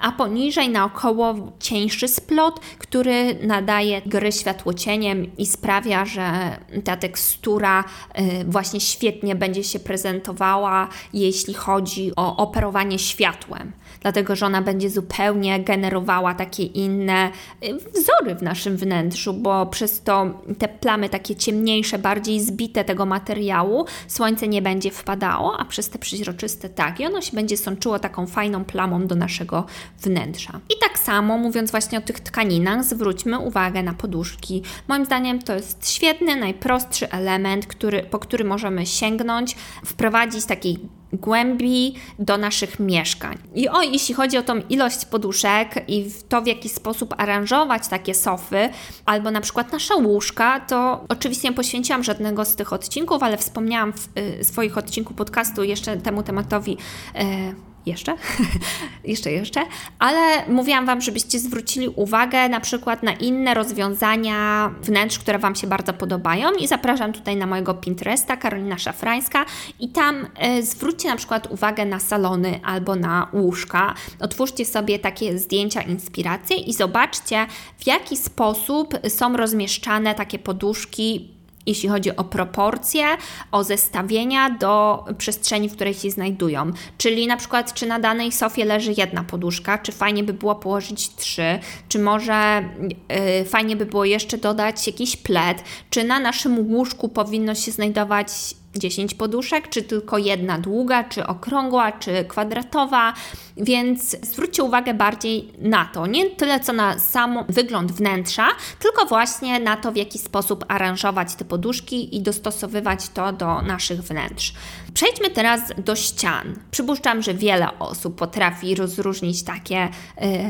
a 0.02 0.12
poniżej 0.12 0.68
naokoło 0.68 1.34
cieńszy 1.60 2.08
splot, 2.08 2.60
który 2.78 3.34
nadaje 3.42 4.02
gry 4.02 4.32
światłocieniem 4.32 5.36
i 5.36 5.46
sprawia, 5.46 6.04
że 6.04 6.56
ta 6.84 6.96
tekstura 6.96 7.84
e, 8.12 8.44
właśnie 8.44 8.80
świetnie 8.80 9.34
będzie 9.34 9.64
się 9.64 9.78
prezentowała, 9.78 10.88
jeśli 11.12 11.54
chodzi 11.54 12.12
o 12.16 12.36
operowanie 12.36 12.98
światłem 12.98 13.72
dlatego 14.04 14.36
że 14.36 14.46
ona 14.46 14.62
będzie 14.62 14.90
zupełnie 14.90 15.60
generowała 15.60 16.34
takie 16.34 16.62
inne 16.62 17.30
y, 17.64 17.74
wzory 17.74 18.34
w 18.34 18.42
naszym 18.42 18.76
wnętrzu, 18.76 19.34
bo 19.34 19.66
przez 19.66 20.02
to 20.02 20.42
te 20.58 20.68
plamy 20.68 21.08
takie 21.08 21.36
ciemniejsze, 21.36 21.98
bardziej 21.98 22.40
zbite 22.40 22.84
tego 22.84 23.06
materiału, 23.06 23.86
słońce 24.08 24.48
nie 24.48 24.62
będzie 24.62 24.90
wpadało, 24.90 25.56
a 25.58 25.64
przez 25.64 25.88
te 25.88 25.98
przeźroczyste 25.98 26.68
tak. 26.68 27.00
I 27.00 27.06
ono 27.06 27.20
się 27.20 27.32
będzie 27.32 27.56
sączyło 27.56 27.98
taką 27.98 28.26
fajną 28.26 28.64
plamą 28.64 29.06
do 29.06 29.14
naszego 29.14 29.66
wnętrza. 29.98 30.60
I 30.70 30.74
tak 30.80 30.98
samo, 30.98 31.38
mówiąc 31.38 31.70
właśnie 31.70 31.98
o 31.98 32.02
tych 32.02 32.20
tkaninach, 32.20 32.84
zwróćmy 32.84 33.38
uwagę 33.38 33.82
na 33.82 33.94
poduszki. 33.94 34.62
Moim 34.88 35.04
zdaniem 35.04 35.42
to 35.42 35.54
jest 35.54 35.90
świetny, 35.90 36.36
najprostszy 36.36 37.10
element, 37.10 37.66
który, 37.66 38.02
po 38.02 38.18
który 38.18 38.44
możemy 38.44 38.86
sięgnąć, 38.86 39.56
wprowadzić 39.84 40.44
taki 40.44 40.78
głębi 41.16 41.94
do 42.18 42.38
naszych 42.38 42.80
mieszkań. 42.80 43.38
I 43.54 43.68
o, 43.68 43.82
jeśli 43.82 44.14
chodzi 44.14 44.38
o 44.38 44.42
tą 44.42 44.60
ilość 44.68 45.04
poduszek 45.04 45.84
i 45.88 46.10
to, 46.28 46.42
w 46.42 46.46
jaki 46.46 46.68
sposób 46.68 47.14
aranżować 47.18 47.88
takie 47.88 48.14
sofy, 48.14 48.68
albo 49.06 49.30
na 49.30 49.40
przykład 49.40 49.72
nasze 49.72 49.96
łóżka, 49.96 50.60
to 50.60 51.04
oczywiście 51.08 51.48
nie 51.48 51.54
poświęciłam 51.54 52.04
żadnego 52.04 52.44
z 52.44 52.56
tych 52.56 52.72
odcinków, 52.72 53.22
ale 53.22 53.36
wspomniałam 53.36 53.92
w 53.92 54.08
y, 54.40 54.44
swoich 54.44 54.78
odcinku 54.78 55.14
podcastu 55.14 55.64
jeszcze 55.64 55.96
temu 55.96 56.22
tematowi. 56.22 56.72
Y, 56.72 57.73
jeszcze, 57.86 58.16
jeszcze, 59.04 59.32
jeszcze, 59.32 59.60
ale 59.98 60.46
mówiłam 60.48 60.86
Wam, 60.86 61.00
żebyście 61.00 61.38
zwrócili 61.38 61.88
uwagę 61.88 62.48
na 62.48 62.60
przykład 62.60 63.02
na 63.02 63.12
inne 63.12 63.54
rozwiązania 63.54 64.70
wnętrz, 64.82 65.18
które 65.18 65.38
Wam 65.38 65.54
się 65.54 65.66
bardzo 65.66 65.92
podobają. 65.92 66.52
I 66.52 66.66
zapraszam 66.66 67.12
tutaj 67.12 67.36
na 67.36 67.46
mojego 67.46 67.74
Pinteresta, 67.74 68.36
Karolina 68.36 68.78
Szafrańska. 68.78 69.44
I 69.80 69.88
tam 69.88 70.26
e, 70.36 70.62
zwróćcie 70.62 71.08
na 71.08 71.16
przykład 71.16 71.52
uwagę 71.52 71.84
na 71.84 72.00
salony 72.00 72.60
albo 72.64 72.96
na 72.96 73.28
łóżka. 73.32 73.94
Otwórzcie 74.20 74.64
sobie 74.64 74.98
takie 74.98 75.38
zdjęcia, 75.38 75.82
inspiracje 75.82 76.56
i 76.56 76.72
zobaczcie 76.72 77.46
w 77.78 77.86
jaki 77.86 78.16
sposób 78.16 78.94
są 79.08 79.36
rozmieszczane 79.36 80.14
takie 80.14 80.38
poduszki 80.38 81.33
jeśli 81.66 81.88
chodzi 81.88 82.16
o 82.16 82.24
proporcje, 82.24 83.04
o 83.52 83.64
zestawienia 83.64 84.50
do 84.50 85.04
przestrzeni, 85.18 85.68
w 85.68 85.74
której 85.74 85.94
się 85.94 86.10
znajdują. 86.10 86.72
Czyli 86.98 87.26
na 87.26 87.36
przykład, 87.36 87.74
czy 87.74 87.86
na 87.86 87.98
danej 87.98 88.32
sofie 88.32 88.64
leży 88.64 88.94
jedna 88.96 89.24
poduszka, 89.24 89.78
czy 89.78 89.92
fajnie 89.92 90.24
by 90.24 90.32
było 90.32 90.54
położyć 90.54 91.14
trzy, 91.14 91.58
czy 91.88 91.98
może 91.98 92.68
yy, 93.08 93.44
fajnie 93.44 93.76
by 93.76 93.86
było 93.86 94.04
jeszcze 94.04 94.38
dodać 94.38 94.86
jakiś 94.86 95.16
pled, 95.16 95.64
czy 95.90 96.04
na 96.04 96.20
naszym 96.20 96.58
łóżku 96.58 97.08
powinno 97.08 97.54
się 97.54 97.72
znajdować 97.72 98.54
10 98.76 99.14
poduszek, 99.14 99.68
czy 99.68 99.82
tylko 99.82 100.18
jedna 100.18 100.58
długa, 100.58 101.04
czy 101.04 101.26
okrągła, 101.26 101.92
czy 101.92 102.24
kwadratowa, 102.24 103.14
więc 103.56 104.16
zwróćcie 104.26 104.62
uwagę 104.62 104.94
bardziej 104.94 105.52
na 105.58 105.84
to. 105.84 106.06
Nie 106.06 106.30
tyle 106.30 106.60
co 106.60 106.72
na 106.72 106.98
sam 106.98 107.44
wygląd 107.48 107.92
wnętrza, 107.92 108.48
tylko 108.78 109.06
właśnie 109.06 109.60
na 109.60 109.76
to, 109.76 109.92
w 109.92 109.96
jaki 109.96 110.18
sposób 110.18 110.64
aranżować 110.68 111.34
te 111.34 111.44
poduszki 111.44 112.16
i 112.16 112.20
dostosowywać 112.20 113.08
to 113.08 113.32
do 113.32 113.62
naszych 113.62 114.02
wnętrz. 114.02 114.52
Przejdźmy 114.94 115.30
teraz 115.30 115.60
do 115.78 115.96
ścian. 115.96 116.54
Przypuszczam, 116.70 117.22
że 117.22 117.34
wiele 117.34 117.78
osób 117.78 118.18
potrafi 118.18 118.74
rozróżnić 118.74 119.42
takie 119.42 119.88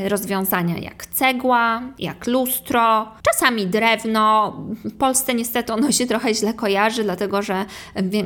y, 0.05 0.09
rozwiązania 0.09 0.79
jak 0.79 1.07
cegła, 1.07 1.83
jak 1.99 2.27
lustro, 2.27 3.09
czasami 3.23 3.67
drewno. 3.67 4.53
W 4.85 4.97
Polsce 4.97 5.35
niestety 5.35 5.73
ono 5.73 5.93
się 5.93 6.07
trochę 6.07 6.35
źle 6.35 6.55
kojarzy, 6.55 7.05
dlatego 7.05 7.43
że 7.43 7.65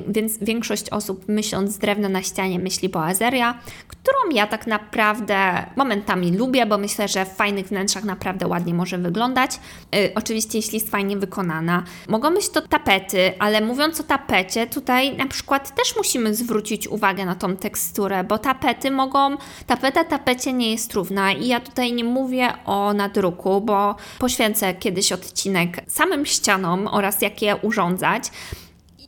więc 0.09 0.39
większość 0.39 0.91
osób 0.91 1.29
myśląc 1.29 1.79
drewno 1.79 2.09
na 2.09 2.23
ścianie 2.23 2.59
myśli 2.59 2.89
boazeria, 2.89 3.59
którą 3.89 4.19
ja 4.33 4.47
tak 4.47 4.67
naprawdę 4.67 5.67
momentami 5.77 6.37
lubię, 6.37 6.67
bo 6.67 6.79
myślę, 6.79 7.09
że 7.09 7.25
w 7.25 7.29
fajnych 7.29 7.67
wnętrzach 7.67 8.05
naprawdę 8.05 8.47
ładnie 8.47 8.75
może 8.75 8.99
wyglądać. 8.99 9.61
Yy, 9.93 10.13
oczywiście 10.15 10.59
jeśli 10.59 10.75
jest 10.75 10.91
fajnie 10.91 11.17
wykonana. 11.17 11.83
Mogą 12.09 12.35
być 12.35 12.49
to 12.49 12.63
tapety, 12.63 13.33
ale 13.39 13.61
mówiąc 13.61 14.01
o 14.01 14.03
tapecie, 14.03 14.67
tutaj 14.67 15.17
na 15.17 15.27
przykład 15.27 15.75
też 15.75 15.97
musimy 16.09 16.35
zwrócić 16.35 16.89
uwagę 16.89 17.27
na 17.27 17.35
tą 17.35 17.57
teksturę, 17.57 18.25
bo 18.25 18.39
tapety 18.39 18.91
mogą, 18.91 19.37
tapeta 19.67 20.05
tapecie 20.05 20.53
nie 20.53 20.71
jest 20.71 20.95
równa 20.95 21.33
i 21.33 21.47
ja 21.47 21.61
tutaj 21.61 21.93
nie 21.93 22.05
mówię 22.05 22.53
o 22.65 22.93
nadruku, 22.93 23.61
bo 23.61 23.97
poświęcę 24.19 24.75
kiedyś 24.75 25.13
odcinek 25.13 25.81
samym 25.89 26.27
ścianom 26.27 26.87
oraz 26.87 27.23
jak 27.23 27.43
je 27.43 27.57
urządzać. 27.57 28.25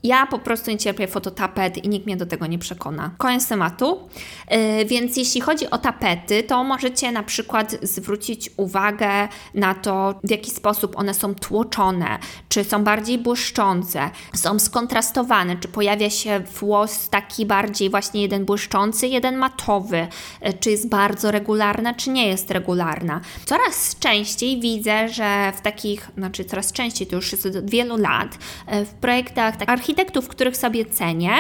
Ja 0.03 0.27
po 0.27 0.39
prostu 0.39 0.71
nie 0.71 0.79
cierpię 0.79 1.09
fototapet 1.09 1.85
i 1.85 1.89
nikt 1.89 2.07
mnie 2.07 2.17
do 2.17 2.27
tego 2.27 2.47
nie 2.47 2.59
przekona. 2.59 3.11
Koniec 3.19 3.49
tematu. 3.49 4.09
Yy, 4.51 4.85
więc 4.85 5.17
jeśli 5.17 5.41
chodzi 5.41 5.71
o 5.71 5.79
tapety, 5.79 6.43
to 6.43 6.65
możecie 6.65 7.13
na 7.13 7.23
przykład 7.23 7.77
zwrócić 7.83 8.51
uwagę 8.57 9.29
na 9.55 9.75
to, 9.75 10.15
w 10.25 10.31
jaki 10.31 10.51
sposób 10.51 10.99
one 10.99 11.15
są 11.15 11.35
tłoczone, 11.35 12.19
czy 12.49 12.65
są 12.65 12.85
bardziej 12.85 13.19
błyszczące, 13.19 14.11
są 14.35 14.59
skontrastowane, 14.59 15.57
czy 15.57 15.69
pojawia 15.69 16.11
się 16.11 16.41
włos 16.61 17.09
taki 17.09 17.47
bardziej 17.47 17.91
właśnie 17.91 18.23
jeden 18.23 18.45
błyszczący, 18.45 19.07
jeden 19.07 19.37
matowy, 19.37 20.09
yy, 20.43 20.53
czy 20.53 20.71
jest 20.71 20.89
bardzo 20.89 21.31
regularna, 21.31 21.95
czy 21.95 22.11
nie 22.11 22.29
jest 22.29 22.51
regularna. 22.51 23.21
Coraz 23.45 23.99
częściej 23.99 24.61
widzę, 24.61 25.09
że 25.09 25.53
w 25.57 25.61
takich, 25.61 26.11
znaczy 26.17 26.45
coraz 26.45 26.73
częściej, 26.73 27.07
to 27.07 27.17
już 27.17 27.33
jest 27.33 27.47
od 27.47 27.71
wielu 27.71 27.97
lat, 27.97 28.39
yy, 28.69 28.85
w 28.85 28.91
projektach 28.95 29.57
tak 29.57 29.69
architektów, 29.91 30.29
których 30.29 30.57
sobie 30.57 30.85
cenię, 30.85 31.31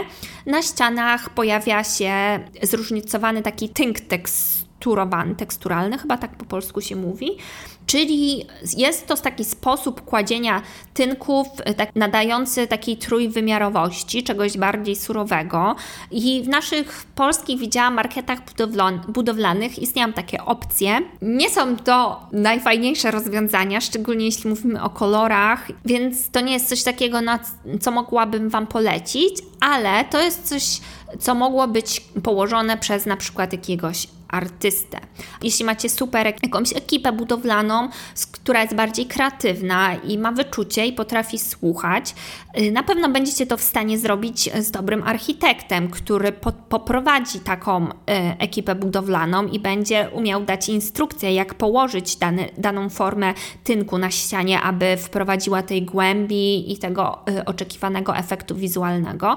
na 0.46 0.62
ścianach 0.62 1.30
pojawia 1.30 1.84
się 1.84 2.12
zróżnicowany 2.62 3.42
taki 3.42 3.68
tynk 3.68 4.00
teksturowany, 4.00 5.34
teksturalny, 5.34 5.98
chyba 5.98 6.16
tak 6.16 6.36
po 6.36 6.44
polsku 6.44 6.80
się 6.80 6.96
mówi, 6.96 7.30
Czyli 7.90 8.46
jest 8.76 9.06
to 9.06 9.16
taki 9.16 9.44
sposób 9.44 10.04
kładzenia 10.04 10.62
tynków 10.94 11.46
e, 11.64 11.74
tak, 11.74 11.96
nadający 11.96 12.66
takiej 12.66 12.96
trójwymiarowości, 12.96 14.22
czegoś 14.22 14.58
bardziej 14.58 14.96
surowego. 14.96 15.76
I 16.10 16.42
w 16.42 16.48
naszych 16.48 17.06
polskich 17.14 17.58
widziałam 17.58 17.94
marketach 17.94 18.38
budowlanych 19.08 19.78
istnieją 19.78 20.12
takie 20.12 20.44
opcje. 20.44 20.98
Nie 21.22 21.50
są 21.50 21.76
to 21.76 22.20
najfajniejsze 22.32 23.10
rozwiązania, 23.10 23.80
szczególnie 23.80 24.24
jeśli 24.24 24.50
mówimy 24.50 24.82
o 24.82 24.90
kolorach, 24.90 25.68
więc 25.84 26.30
to 26.30 26.40
nie 26.40 26.52
jest 26.52 26.68
coś 26.68 26.82
takiego, 26.82 27.20
na 27.20 27.38
co 27.80 27.90
mogłabym 27.90 28.48
Wam 28.48 28.66
polecić, 28.66 29.34
ale 29.60 30.04
to 30.04 30.22
jest 30.22 30.48
coś, 30.48 30.80
co 31.18 31.34
mogło 31.34 31.68
być 31.68 32.04
położone 32.22 32.78
przez 32.78 33.06
na 33.06 33.16
przykład 33.16 33.52
jakiegoś 33.52 34.06
artystę. 34.30 35.00
Jeśli 35.42 35.64
macie 35.64 35.88
super 35.88 36.34
jakąś 36.42 36.76
ekipę 36.76 37.12
budowlaną, 37.12 37.88
która 38.32 38.62
jest 38.62 38.74
bardziej 38.74 39.06
kreatywna 39.06 39.94
i 39.94 40.18
ma 40.18 40.32
wyczucie 40.32 40.86
i 40.86 40.92
potrafi 40.92 41.38
słuchać, 41.38 42.14
y, 42.60 42.72
na 42.72 42.82
pewno 42.82 43.08
będziecie 43.08 43.46
to 43.46 43.56
w 43.56 43.62
stanie 43.62 43.98
zrobić 43.98 44.50
z 44.60 44.70
dobrym 44.70 45.02
architektem, 45.02 45.90
który 45.90 46.32
po, 46.32 46.52
poprowadzi 46.52 47.40
taką 47.40 47.88
y, 47.88 47.92
ekipę 48.38 48.74
budowlaną 48.74 49.46
i 49.46 49.60
będzie 49.60 50.08
umiał 50.12 50.44
dać 50.44 50.68
instrukcję, 50.68 51.34
jak 51.34 51.54
położyć 51.54 52.16
dany, 52.16 52.48
daną 52.58 52.88
formę 52.88 53.34
tynku 53.64 53.98
na 53.98 54.10
ścianie, 54.10 54.60
aby 54.60 54.96
wprowadziła 54.96 55.62
tej 55.62 55.82
głębi 55.82 56.72
i 56.72 56.78
tego 56.78 57.18
y, 57.28 57.44
oczekiwanego 57.44 58.16
efektu 58.16 58.56
wizualnego. 58.56 59.36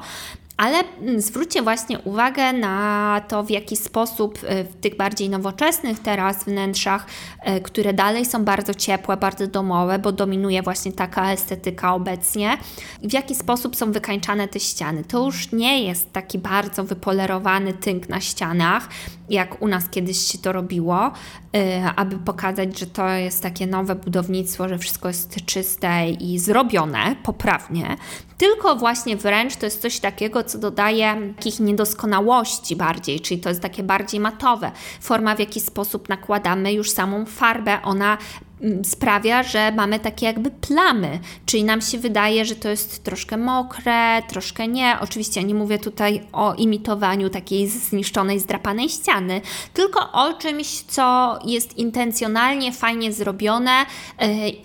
Ale 0.64 0.84
mm, 1.02 1.22
zwróćcie 1.22 1.62
właśnie 1.62 2.00
uwagę 2.00 2.54
na 2.54 3.22
to, 3.28 3.44
w 3.44 3.50
jaki 3.50 3.78
sposób 3.78 4.40
e, 4.44 4.64
w 4.64 4.76
tych 4.76 4.98
bardziej 4.98 5.30
nowoczesnych 5.30 6.00
teraz 6.00 6.44
wnętrzach, 6.44 7.06
e, 7.40 7.62
które 7.62 7.94
dalej 7.94 8.26
są 8.26 8.46
bardzo 8.46 8.74
ciepłe, 8.74 9.18
bardzo 9.18 9.48
domowe, 9.48 10.00
bo 10.00 10.12
dominuje 10.12 10.62
właśnie 10.62 10.92
taka 10.92 11.32
estetyka 11.32 11.94
obecnie, 11.94 12.58
w 13.04 13.14
jaki 13.14 13.36
sposób 13.36 13.76
są 13.76 13.92
wykańczane 13.92 14.48
te 14.48 14.60
ściany. 14.60 15.04
To 15.04 15.26
już 15.26 15.52
nie 15.52 15.84
jest 15.84 16.14
taki 16.14 16.40
bardzo 16.40 16.84
wypolerowany 16.84 17.74
tynk 17.74 18.10
na 18.10 18.22
ścianach, 18.22 18.90
jak 19.30 19.62
u 19.62 19.68
nas 19.68 19.90
kiedyś 19.90 20.18
się 20.18 20.38
to 20.38 20.52
robiło, 20.52 21.12
e, 21.56 21.94
aby 21.96 22.18
pokazać, 22.18 22.80
że 22.80 22.86
to 22.86 23.10
jest 23.10 23.44
takie 23.44 23.68
nowe 23.68 23.96
budownictwo, 23.96 24.70
że 24.70 24.78
wszystko 24.78 25.08
jest 25.08 25.46
czyste 25.46 26.10
i 26.10 26.40
zrobione 26.40 27.16
poprawnie, 27.24 27.98
tylko 28.38 28.76
właśnie 28.76 29.18
wręcz 29.18 29.56
to 29.56 29.66
jest 29.66 29.82
coś 29.82 30.00
takiego, 30.00 30.44
co 30.44 30.58
dodaje 30.58 31.34
takich 31.36 31.60
niedoskonałości 31.60 32.76
bardziej, 32.76 33.20
czyli 33.20 33.42
to 33.42 33.50
jest 33.50 33.62
takie 33.62 33.84
bardziej 33.84 34.20
matowe. 34.20 34.72
Forma, 35.02 35.36
w 35.36 35.40
jaki 35.40 35.60
sposób 35.60 36.10
nakładamy 36.10 36.74
już 36.74 36.92
samą 36.92 37.26
farbę, 37.26 37.82
ona 37.84 38.18
sprawia, 38.84 39.44
że 39.44 39.72
mamy 39.72 40.00
takie 40.00 40.26
jakby 40.26 40.52
plamy, 40.52 41.20
czyli 41.46 41.64
nam 41.64 41.82
się 41.82 41.98
wydaje, 41.98 42.46
że 42.46 42.56
to 42.56 42.70
jest 42.70 43.04
troszkę 43.04 43.38
mokre, 43.38 44.22
troszkę 44.28 44.68
nie. 44.68 44.98
Oczywiście 45.02 45.44
nie 45.44 45.56
mówię 45.56 45.80
tutaj 45.80 46.22
o 46.32 46.54
imitowaniu 46.54 47.30
takiej 47.30 47.68
zniszczonej, 47.68 48.40
zdrapanej 48.40 48.90
ściany, 48.90 49.42
tylko 49.74 50.12
o 50.12 50.34
czymś, 50.34 50.82
co 50.82 51.40
jest 51.46 51.78
intencjonalnie 51.78 52.72
fajnie 52.72 53.14
zrobione, 53.14 53.72
e, 53.72 53.86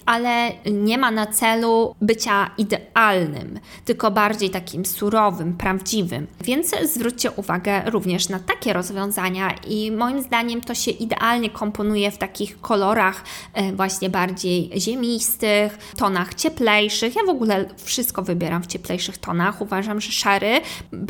ale 0.06 0.52
nie 0.72 0.98
ma 0.98 1.10
na 1.10 1.26
celu 1.26 1.94
bycia 2.00 2.50
idealnym, 2.58 3.60
tylko 3.84 4.10
bardziej 4.10 4.50
takim 4.50 4.86
surowym, 4.86 5.56
prawdziwym. 5.56 6.26
Więc 6.44 6.74
zwróćcie 6.94 7.30
uwagę 7.30 7.82
również 7.90 8.28
na 8.28 8.38
takie 8.38 8.72
rozwiązania 8.72 9.54
i 9.68 9.92
moim 9.92 10.22
zdaniem 10.22 10.60
to 10.60 10.74
się 10.74 10.90
idealnie 10.90 11.50
komponuje 11.50 12.10
w 12.10 12.18
takich 12.18 12.60
kolorach 12.60 13.24
e, 13.54 13.72
właśnie 13.72 13.87
właśnie 13.88 14.10
bardziej 14.10 14.70
ziemistych, 14.76 15.78
tonach 15.96 16.34
cieplejszych. 16.34 17.16
Ja 17.16 17.22
w 17.26 17.28
ogóle 17.28 17.64
wszystko 17.76 18.22
wybieram 18.22 18.62
w 18.62 18.66
cieplejszych 18.66 19.18
tonach. 19.18 19.60
Uważam, 19.60 20.00
że 20.00 20.12
szary 20.12 20.60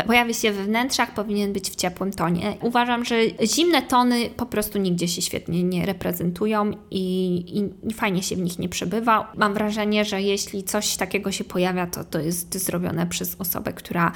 pojawi 0.07 0.35
się 0.35 0.53
we 0.53 0.65
wnętrzach, 0.65 1.15
powinien 1.15 1.53
być 1.53 1.71
w 1.71 1.75
ciepłym 1.75 2.13
tonie. 2.13 2.57
Uważam, 2.63 3.05
że 3.05 3.17
zimne 3.45 3.83
tony 3.83 4.31
po 4.31 4.47
prostu 4.47 4.79
nigdzie 4.79 5.09
się 5.09 5.23
świetnie 5.23 5.63
nie 5.63 5.87
reprezentują 5.87 6.71
i, 6.91 7.45
i, 7.89 7.95
fajnie 7.95 8.23
się 8.23 8.37
w 8.37 8.41
nich 8.41 8.59
nie 8.59 8.69
przebywa. 8.69 9.33
Mam 9.37 9.55
wrażenie, 9.55 10.05
że 10.05 10.23
jeśli 10.23 10.63
coś 10.63 10.97
takiego 10.97 11.33
się 11.33 11.45
pojawia, 11.45 11.87
to 11.87 12.05
to 12.05 12.19
jest 12.21 12.65
zrobione 12.65 13.07
przez 13.07 13.37
osobę, 13.39 13.73
która 13.73 14.13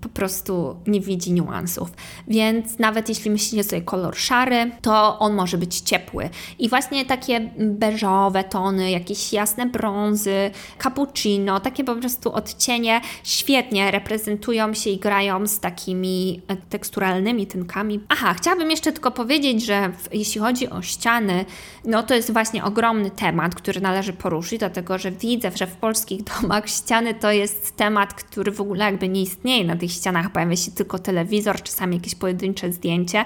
po 0.00 0.08
prostu 0.08 0.76
nie 0.86 1.00
widzi 1.00 1.32
niuansów. 1.32 1.92
Więc 2.28 2.78
nawet 2.78 3.08
jeśli 3.08 3.30
myślicie 3.30 3.64
sobie 3.64 3.82
kolor 3.82 4.16
szary, 4.16 4.70
to 4.82 5.18
on 5.18 5.34
może 5.34 5.58
być 5.58 5.80
ciepły. 5.80 6.30
I 6.58 6.68
właśnie 6.68 7.04
takie 7.04 7.50
beżowe 7.58 7.93
beżowe 7.94 8.44
tony, 8.44 8.90
jakieś 8.90 9.32
jasne 9.32 9.66
brązy, 9.66 10.50
cappuccino, 10.82 11.60
takie 11.60 11.84
po 11.84 11.96
prostu 11.96 12.32
odcienie. 12.32 13.00
Świetnie 13.24 13.90
reprezentują 13.90 14.74
się 14.74 14.90
i 14.90 14.98
grają 14.98 15.46
z 15.46 15.60
takimi 15.60 16.40
e, 16.48 16.56
teksturalnymi 16.56 17.46
tynkami. 17.46 18.00
Aha, 18.08 18.34
chciałabym 18.34 18.70
jeszcze 18.70 18.92
tylko 18.92 19.10
powiedzieć, 19.10 19.64
że 19.64 19.92
jeśli 20.12 20.40
chodzi 20.40 20.70
o 20.70 20.82
ściany, 20.82 21.44
no 21.84 22.02
to 22.02 22.14
jest 22.14 22.32
właśnie 22.32 22.64
ogromny 22.64 23.10
temat, 23.10 23.54
który 23.54 23.80
należy 23.80 24.12
poruszyć, 24.12 24.58
dlatego 24.58 24.98
że 24.98 25.10
widzę, 25.10 25.50
że 25.54 25.66
w 25.66 25.76
polskich 25.76 26.22
domach 26.40 26.68
ściany 26.68 27.14
to 27.14 27.32
jest 27.32 27.76
temat, 27.76 28.14
który 28.14 28.52
w 28.52 28.60
ogóle 28.60 28.84
jakby 28.84 29.08
nie 29.08 29.22
istnieje 29.22 29.64
na 29.64 29.76
tych 29.76 29.92
ścianach, 29.92 30.32
pojawia 30.32 30.56
się 30.56 30.70
tylko 30.70 30.98
telewizor, 30.98 31.62
czasami 31.62 31.96
jakieś 31.96 32.14
pojedyncze 32.14 32.72
zdjęcie, 32.72 33.24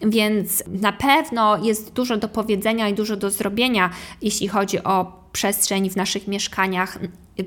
więc 0.00 0.64
na 0.66 0.92
pewno 0.92 1.64
jest 1.64 1.92
dużo 1.92 2.16
do 2.16 2.28
powiedzenia 2.28 2.88
i 2.88 2.94
dużo 2.94 3.16
do 3.16 3.30
zrobienia, 3.30 3.90
jeśli 4.22 4.48
chodzi 4.48 4.84
o 4.84 5.18
przestrzeń 5.32 5.90
w 5.90 5.96
naszych 5.96 6.28
mieszkaniach, 6.28 6.98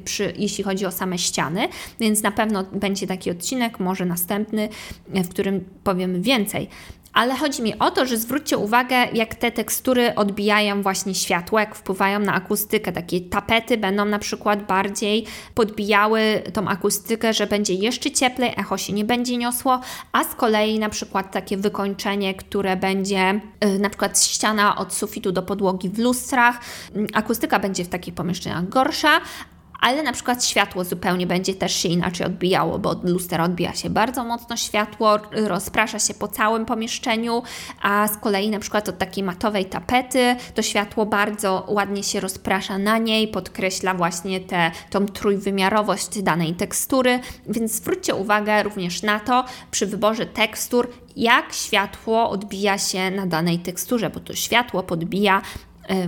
przy, 0.05 0.33
jeśli 0.37 0.63
chodzi 0.63 0.85
o 0.85 0.91
same 0.91 1.17
ściany, 1.17 1.67
więc 1.99 2.23
na 2.23 2.31
pewno 2.31 2.63
będzie 2.63 3.07
taki 3.07 3.31
odcinek, 3.31 3.79
może 3.79 4.05
następny, 4.05 4.69
w 5.07 5.29
którym 5.29 5.65
powiemy 5.83 6.21
więcej 6.21 6.69
ale 7.13 7.35
chodzi 7.37 7.61
mi 7.61 7.79
o 7.79 7.91
to, 7.91 8.05
że 8.05 8.17
zwróćcie 8.17 8.57
uwagę, 8.57 8.95
jak 9.13 9.35
te 9.35 9.51
tekstury 9.51 10.15
odbijają 10.15 10.81
właśnie 10.81 11.15
światło, 11.15 11.59
jak 11.59 11.75
wpływają 11.75 12.19
na 12.19 12.33
akustykę. 12.33 12.91
Takie 12.91 13.21
tapety 13.21 13.77
będą 13.77 14.05
na 14.05 14.19
przykład 14.19 14.65
bardziej 14.67 15.25
podbijały 15.55 16.43
tą 16.53 16.67
akustykę, 16.67 17.33
że 17.33 17.47
będzie 17.47 17.73
jeszcze 17.73 18.11
cieplej, 18.11 18.53
echo 18.57 18.77
się 18.77 18.93
nie 18.93 19.05
będzie 19.05 19.37
niosło, 19.37 19.81
a 20.11 20.23
z 20.23 20.35
kolei 20.35 20.79
na 20.79 20.89
przykład 20.89 21.31
takie 21.31 21.57
wykończenie, 21.57 22.33
które 22.33 22.77
będzie 22.77 23.41
yy, 23.61 23.79
na 23.79 23.89
przykład 23.89 24.23
ściana 24.23 24.77
od 24.77 24.93
sufitu 24.93 25.31
do 25.31 25.41
podłogi 25.41 25.89
w 25.89 25.99
lustrach, 25.99 26.59
yy, 26.95 27.07
akustyka 27.13 27.59
będzie 27.59 27.85
w 27.85 27.89
takich 27.89 28.13
pomieszczeniach 28.13 28.69
gorsza, 28.69 29.21
ale 29.81 30.03
na 30.03 30.13
przykład 30.13 30.45
światło 30.45 30.83
zupełnie 30.83 31.27
będzie 31.27 31.53
też 31.53 31.75
się 31.75 31.89
inaczej 31.89 32.27
odbijało, 32.27 32.79
bo 32.79 32.89
od 32.89 33.01
odbija 33.43 33.73
się 33.73 33.89
bardzo 33.89 34.23
mocno 34.23 34.57
światło, 34.57 35.19
rozprasza 35.31 35.99
się 35.99 36.13
po 36.13 36.27
całym 36.27 36.65
pomieszczeniu, 36.65 37.43
a 37.81 38.07
z 38.07 38.17
kolei 38.17 38.49
na 38.49 38.59
przykład 38.59 38.89
od 38.89 38.97
takiej 38.97 39.23
matowej 39.23 39.65
tapety 39.65 40.35
to 40.55 40.61
światło 40.61 41.05
bardzo 41.05 41.65
ładnie 41.67 42.03
się 42.03 42.19
rozprasza 42.19 42.77
na 42.77 42.97
niej, 42.97 43.27
podkreśla 43.27 43.93
właśnie 43.93 44.39
tę 44.39 44.71
tą 44.89 45.05
trójwymiarowość 45.05 46.21
danej 46.21 46.53
tekstury, 46.53 47.19
więc 47.47 47.71
zwróćcie 47.71 48.15
uwagę 48.15 48.63
również 48.63 49.01
na 49.01 49.19
to 49.19 49.45
przy 49.71 49.85
wyborze 49.85 50.25
tekstur, 50.25 50.89
jak 51.15 51.53
światło 51.53 52.29
odbija 52.29 52.77
się 52.77 53.11
na 53.11 53.25
danej 53.25 53.59
teksturze, 53.59 54.09
bo 54.09 54.19
to 54.19 54.33
światło 54.33 54.83
podbija 54.83 55.41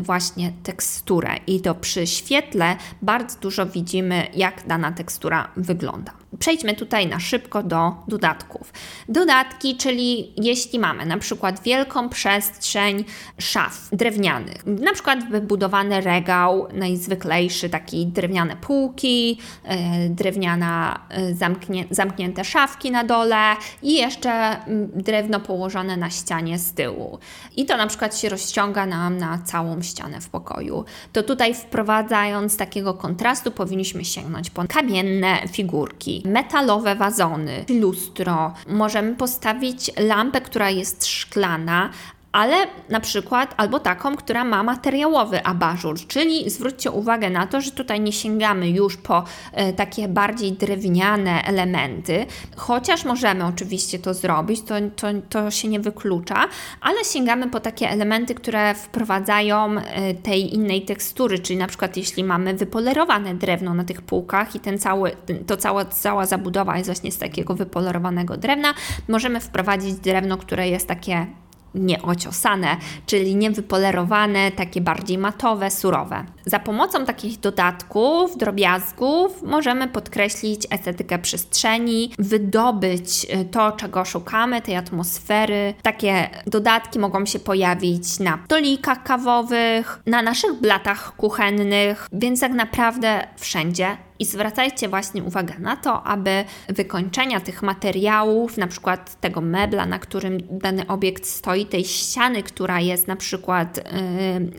właśnie 0.01 0.53
teksturę 0.63 1.37
i 1.47 1.61
to 1.61 1.75
przy 1.75 2.07
świetle 2.07 2.75
bardzo 3.01 3.39
dużo 3.39 3.65
widzimy, 3.65 4.27
jak 4.33 4.67
dana 4.67 4.91
tekstura 4.91 5.47
wygląda. 5.57 6.22
Przejdźmy 6.43 6.75
tutaj 6.75 7.07
na 7.07 7.19
szybko 7.19 7.63
do 7.63 7.91
dodatków. 8.07 8.73
Dodatki, 9.09 9.77
czyli 9.77 10.33
jeśli 10.37 10.79
mamy 10.79 11.05
na 11.05 11.17
przykład 11.17 11.63
wielką 11.63 12.09
przestrzeń 12.09 13.05
szaf 13.37 13.89
drewnianych, 13.91 14.65
na 14.65 14.93
przykład 14.93 15.29
wybudowany 15.29 16.01
regał 16.01 16.67
najzwyklejszy, 16.73 17.69
taki 17.69 18.07
drewniane 18.07 18.55
półki, 18.55 19.29
yy, 19.29 20.09
drewniana 20.09 20.99
yy, 21.17 21.35
zamknię, 21.35 21.85
zamknięte 21.89 22.45
szafki 22.45 22.91
na 22.91 23.03
dole 23.03 23.55
i 23.81 23.93
jeszcze 23.93 24.57
drewno 24.95 25.39
położone 25.39 25.97
na 25.97 26.09
ścianie 26.09 26.59
z 26.59 26.73
tyłu. 26.73 27.19
I 27.55 27.65
to 27.65 27.77
na 27.77 27.87
przykład 27.87 28.17
się 28.17 28.29
rozciąga 28.29 28.85
nam 28.85 29.17
na 29.17 29.37
całą 29.37 29.81
ścianę 29.81 30.21
w 30.21 30.29
pokoju. 30.29 30.85
To 31.13 31.23
tutaj 31.23 31.53
wprowadzając 31.53 32.57
takiego 32.57 32.93
kontrastu 32.93 33.51
powinniśmy 33.51 34.05
sięgnąć 34.05 34.49
po 34.49 34.63
kamienne 34.67 35.47
figurki 35.47 36.23
metalowe 36.33 36.95
wazony, 36.95 37.65
lustro. 37.69 38.53
Możemy 38.67 39.15
postawić 39.15 39.91
lampę, 39.99 40.41
która 40.41 40.69
jest 40.69 41.05
szklana, 41.05 41.89
ale 42.33 42.55
na 42.89 42.99
przykład 42.99 43.53
albo 43.57 43.79
taką, 43.79 44.15
która 44.15 44.43
ma 44.43 44.63
materiałowy 44.63 45.45
abażur, 45.45 46.07
czyli 46.07 46.49
zwróćcie 46.49 46.91
uwagę 46.91 47.29
na 47.29 47.47
to, 47.47 47.61
że 47.61 47.71
tutaj 47.71 48.01
nie 48.01 48.11
sięgamy 48.11 48.69
już 48.69 48.97
po 48.97 49.23
e, 49.51 49.73
takie 49.73 50.07
bardziej 50.07 50.51
drewniane 50.51 51.43
elementy, 51.43 52.25
chociaż 52.55 53.05
możemy 53.05 53.45
oczywiście 53.45 53.99
to 53.99 54.13
zrobić, 54.13 54.61
to, 54.61 54.75
to, 54.95 55.07
to 55.29 55.51
się 55.51 55.67
nie 55.67 55.79
wyklucza, 55.79 56.45
ale 56.81 57.03
sięgamy 57.03 57.49
po 57.49 57.59
takie 57.59 57.89
elementy, 57.89 58.35
które 58.35 58.75
wprowadzają 58.75 59.75
e, 59.77 60.13
tej 60.13 60.53
innej 60.55 60.81
tekstury, 60.81 61.39
czyli 61.39 61.59
na 61.59 61.67
przykład 61.67 61.97
jeśli 61.97 62.23
mamy 62.23 62.53
wypolerowane 62.53 63.35
drewno 63.35 63.73
na 63.73 63.83
tych 63.83 64.01
półkach 64.01 64.55
i 64.55 64.59
ten 64.59 64.79
cały, 64.79 65.11
to 65.47 65.57
cała, 65.57 65.85
cała 65.85 66.25
zabudowa 66.25 66.77
jest 66.77 66.89
właśnie 66.89 67.11
z 67.11 67.17
takiego 67.17 67.53
wypolerowanego 67.53 68.37
drewna, 68.37 68.73
możemy 69.07 69.39
wprowadzić 69.39 69.93
drewno, 69.93 70.37
które 70.37 70.69
jest 70.69 70.87
takie 70.87 71.27
nieociosane, 71.75 72.77
czyli 73.05 73.35
niewypolerowane, 73.35 74.51
takie 74.51 74.81
bardziej 74.81 75.17
matowe, 75.17 75.71
surowe. 75.71 76.25
Za 76.45 76.59
pomocą 76.59 77.05
takich 77.05 77.39
dodatków, 77.39 78.37
drobiazgów 78.37 79.43
możemy 79.43 79.87
podkreślić 79.87 80.67
estetykę 80.69 81.19
przestrzeni, 81.19 82.11
wydobyć 82.19 83.25
y, 83.41 83.45
to, 83.45 83.71
czego 83.71 84.05
szukamy, 84.05 84.61
tej 84.61 84.75
atmosfery. 84.75 85.73
Takie 85.81 86.29
dodatki 86.47 86.99
mogą 86.99 87.25
się 87.25 87.39
pojawić 87.39 88.19
na 88.19 88.39
stolikach 88.45 89.03
kawowych, 89.03 89.99
na 90.05 90.21
naszych 90.21 90.53
blatach 90.61 91.15
kuchennych, 91.15 92.07
więc 92.13 92.39
tak 92.39 92.51
naprawdę 92.51 93.27
wszędzie 93.37 93.97
i 94.23 94.25
zwracajcie 94.25 94.89
właśnie 94.89 95.23
uwagę 95.23 95.53
na 95.59 95.75
to, 95.75 96.03
aby 96.03 96.43
wykończenia 96.69 97.39
tych 97.39 97.63
materiałów, 97.63 98.57
na 98.57 98.67
przykład 98.67 99.21
tego 99.21 99.41
mebla, 99.41 99.85
na 99.85 99.99
którym 99.99 100.37
dany 100.51 100.87
obiekt 100.87 101.25
stoi, 101.25 101.65
tej 101.65 101.85
ściany, 101.85 102.43
która 102.43 102.79
jest 102.79 103.07
na 103.07 103.15
przykład 103.15 103.77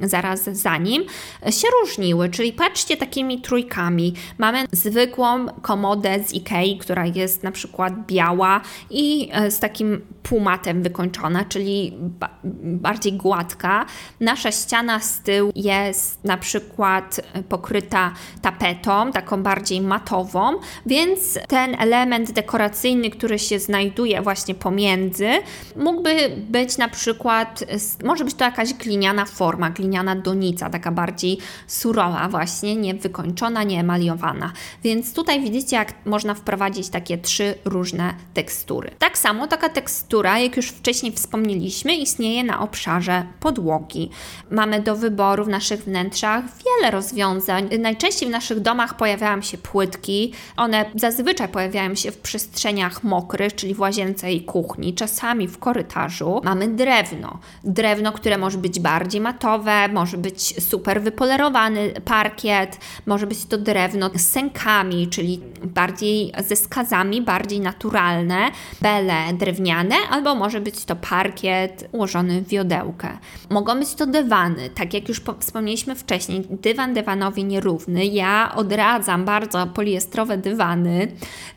yy, 0.00 0.08
zaraz 0.08 0.44
za 0.44 0.76
nim, 0.76 1.02
się 1.50 1.68
różniły. 1.80 2.28
Czyli 2.28 2.52
patrzcie 2.52 2.96
takimi 2.96 3.40
trójkami. 3.40 4.14
Mamy 4.38 4.64
zwykłą 4.72 5.46
komodę 5.62 6.24
z 6.24 6.34
Ikei, 6.34 6.78
która 6.78 7.06
jest 7.06 7.42
na 7.42 7.52
przykład 7.52 8.06
biała 8.06 8.60
i 8.90 9.30
e, 9.32 9.50
z 9.50 9.58
takim 9.58 10.00
półmatem 10.22 10.82
wykończona, 10.82 11.44
czyli 11.44 11.92
ba 12.00 12.28
bardziej 12.64 13.12
gładka. 13.12 13.86
Nasza 14.20 14.52
ściana 14.52 15.00
z 15.00 15.20
tyłu 15.20 15.52
jest 15.56 16.24
na 16.24 16.36
przykład 16.36 17.20
pokryta 17.48 18.12
tapetą, 18.42 19.12
taką 19.12 19.42
bardziej 19.54 19.80
matową, 19.80 20.52
więc 20.86 21.38
ten 21.48 21.76
element 21.78 22.32
dekoracyjny, 22.32 23.10
który 23.10 23.38
się 23.38 23.58
znajduje 23.58 24.22
właśnie 24.22 24.54
pomiędzy, 24.54 25.28
mógłby 25.76 26.30
być 26.36 26.78
na 26.78 26.88
przykład, 26.88 27.64
może 28.04 28.24
być 28.24 28.34
to 28.34 28.44
jakaś 28.44 28.74
gliniana 28.74 29.24
forma, 29.24 29.70
gliniana 29.70 30.16
donica, 30.16 30.70
taka 30.70 30.90
bardziej 30.90 31.38
surowa 31.66 32.28
właśnie, 32.28 32.76
nie 32.76 32.94
wykończona, 32.94 33.62
nie 33.62 33.80
emaliowana. 33.80 34.52
Więc 34.82 35.14
tutaj 35.14 35.40
widzicie, 35.40 35.76
jak 35.76 35.94
można 36.06 36.34
wprowadzić 36.34 36.88
takie 36.88 37.18
trzy 37.18 37.54
różne 37.64 38.14
tekstury. 38.34 38.90
Tak 38.98 39.18
samo 39.18 39.46
taka 39.46 39.68
tekstura, 39.68 40.38
jak 40.38 40.56
już 40.56 40.68
wcześniej 40.68 41.12
wspomnieliśmy, 41.12 41.94
istnieje 41.94 42.44
na 42.44 42.60
obszarze 42.60 43.26
podłogi. 43.40 44.10
Mamy 44.50 44.82
do 44.82 44.96
wyboru 44.96 45.44
w 45.44 45.48
naszych 45.48 45.84
wnętrzach 45.84 46.44
wiele 46.64 46.90
rozwiązań. 46.90 47.68
Najczęściej 47.78 48.28
w 48.28 48.32
naszych 48.32 48.60
domach 48.60 48.96
pojawiają 48.96 49.42
się 49.44 49.58
płytki. 49.58 50.32
One 50.56 50.84
zazwyczaj 50.94 51.48
pojawiają 51.48 51.94
się 51.94 52.10
w 52.10 52.18
przestrzeniach 52.18 53.04
mokrych, 53.04 53.54
czyli 53.54 53.74
w 53.74 53.80
łazience 53.80 54.32
i 54.32 54.44
kuchni, 54.44 54.94
czasami 54.94 55.48
w 55.48 55.58
korytarzu. 55.58 56.40
Mamy 56.44 56.68
drewno. 56.68 57.38
Drewno, 57.64 58.12
które 58.12 58.38
może 58.38 58.58
być 58.58 58.80
bardziej 58.80 59.20
matowe, 59.20 59.88
może 59.88 60.18
być 60.18 60.64
super 60.68 61.02
wypolerowany 61.02 61.92
parkiet, 62.04 62.78
może 63.06 63.26
być 63.26 63.44
to 63.44 63.58
drewno 63.58 64.10
z 64.14 64.20
sękami, 64.20 65.08
czyli 65.08 65.40
bardziej 65.64 66.32
ze 66.38 66.56
skazami, 66.56 67.22
bardziej 67.22 67.60
naturalne, 67.60 68.50
bele 68.80 69.32
drewniane, 69.32 69.94
albo 70.10 70.34
może 70.34 70.60
być 70.60 70.84
to 70.84 70.96
parkiet 70.96 71.88
ułożony 71.92 72.42
w 72.42 72.48
wiodełkę. 72.48 73.18
Mogą 73.50 73.78
być 73.78 73.94
to 73.94 74.06
dywany, 74.06 74.70
tak 74.70 74.94
jak 74.94 75.08
już 75.08 75.22
wspomnieliśmy 75.40 75.94
wcześniej, 75.94 76.46
dywan 76.50 76.94
dywanowi 76.94 77.44
nierówny. 77.44 78.06
Ja 78.06 78.52
odradzam 78.56 79.23
bardzo 79.24 79.66
poliestrowe 79.66 80.38
dywany, 80.38 81.08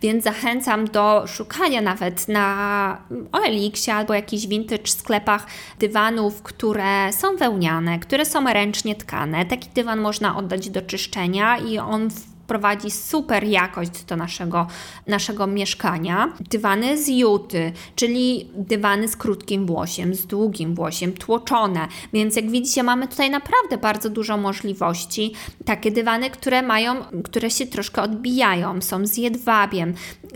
więc 0.01 0.23
zachęcam 0.23 0.85
do 0.85 1.23
szukania 1.27 1.81
nawet 1.81 2.27
na 2.27 2.97
OLX 3.31 3.89
albo 3.89 4.13
jakichś 4.13 4.47
vintage 4.47 4.87
sklepach 4.87 5.47
dywanów, 5.79 6.41
które 6.43 7.13
są 7.13 7.35
wełniane, 7.37 7.99
które 7.99 8.25
są 8.25 8.53
ręcznie 8.53 8.95
tkane. 8.95 9.45
Taki 9.45 9.69
dywan 9.69 9.99
można 9.99 10.37
oddać 10.37 10.69
do 10.69 10.81
czyszczenia 10.81 11.57
i 11.57 11.77
on 11.77 12.09
w 12.09 12.36
wprowadzi 12.47 12.91
super 12.91 13.43
jakość 13.43 14.03
do 14.03 14.15
naszego, 14.15 14.67
naszego 15.07 15.47
mieszkania. 15.47 16.33
Dywany 16.39 17.03
z 17.03 17.07
juty, 17.07 17.71
czyli 17.95 18.49
dywany 18.55 19.07
z 19.07 19.15
krótkim 19.15 19.65
włosiem, 19.65 20.15
z 20.15 20.25
długim 20.25 20.75
włosiem, 20.75 21.13
tłoczone. 21.13 21.87
Więc 22.13 22.35
jak 22.35 22.51
widzicie, 22.51 22.83
mamy 22.83 23.07
tutaj 23.07 23.29
naprawdę 23.29 23.77
bardzo 23.77 24.09
dużo 24.09 24.37
możliwości. 24.37 25.33
Takie 25.65 25.91
dywany, 25.91 26.29
które 26.29 26.61
mają, 26.61 26.95
które 27.23 27.49
się 27.49 27.65
troszkę 27.65 28.01
odbijają, 28.01 28.81
są 28.81 29.05
z 29.05 29.17
jedwabiem. 29.17 29.93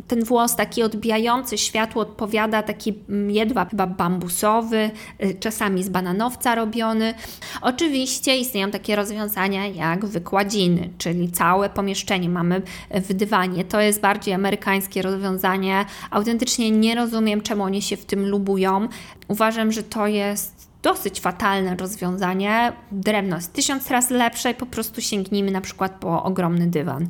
Ten 0.07 0.23
włos 0.23 0.55
taki 0.55 0.83
odbijający 0.83 1.57
światło 1.57 2.01
odpowiada 2.01 2.63
taki 2.63 2.93
mm, 3.09 3.31
jedwab 3.31 3.69
chyba 3.69 3.87
bambusowy, 3.87 4.91
y, 5.23 5.35
czasami 5.39 5.83
z 5.83 5.89
bananowca 5.89 6.55
robiony. 6.55 7.13
Oczywiście 7.61 8.37
istnieją 8.37 8.71
takie 8.71 8.95
rozwiązania 8.95 9.67
jak 9.67 10.05
wykładziny, 10.05 10.89
czyli 10.97 11.31
całe 11.31 11.69
pomieszczenie 11.69 12.00
pomieszczenie 12.01 12.29
mamy 12.29 12.61
w 12.91 13.13
dywanie. 13.13 13.65
To 13.65 13.81
jest 13.81 14.01
bardziej 14.01 14.33
amerykańskie 14.33 15.01
rozwiązanie. 15.01 15.85
Autentycznie 16.11 16.71
nie 16.71 16.95
rozumiem, 16.95 17.41
czemu 17.41 17.63
oni 17.63 17.81
się 17.81 17.97
w 17.97 18.05
tym 18.05 18.27
lubują. 18.27 18.87
Uważam, 19.27 19.71
że 19.71 19.83
to 19.83 20.07
jest 20.07 20.71
dosyć 20.83 21.19
fatalne 21.19 21.75
rozwiązanie. 21.75 22.73
Drewno 22.91 23.35
jest 23.35 23.53
tysiąc 23.53 23.91
razy 23.91 24.13
lepsze 24.13 24.51
i 24.51 24.55
po 24.55 24.65
prostu 24.65 25.01
sięgnijmy 25.01 25.51
na 25.51 25.61
przykład 25.61 25.91
po 25.91 26.23
ogromny 26.23 26.67
dywan 26.67 27.07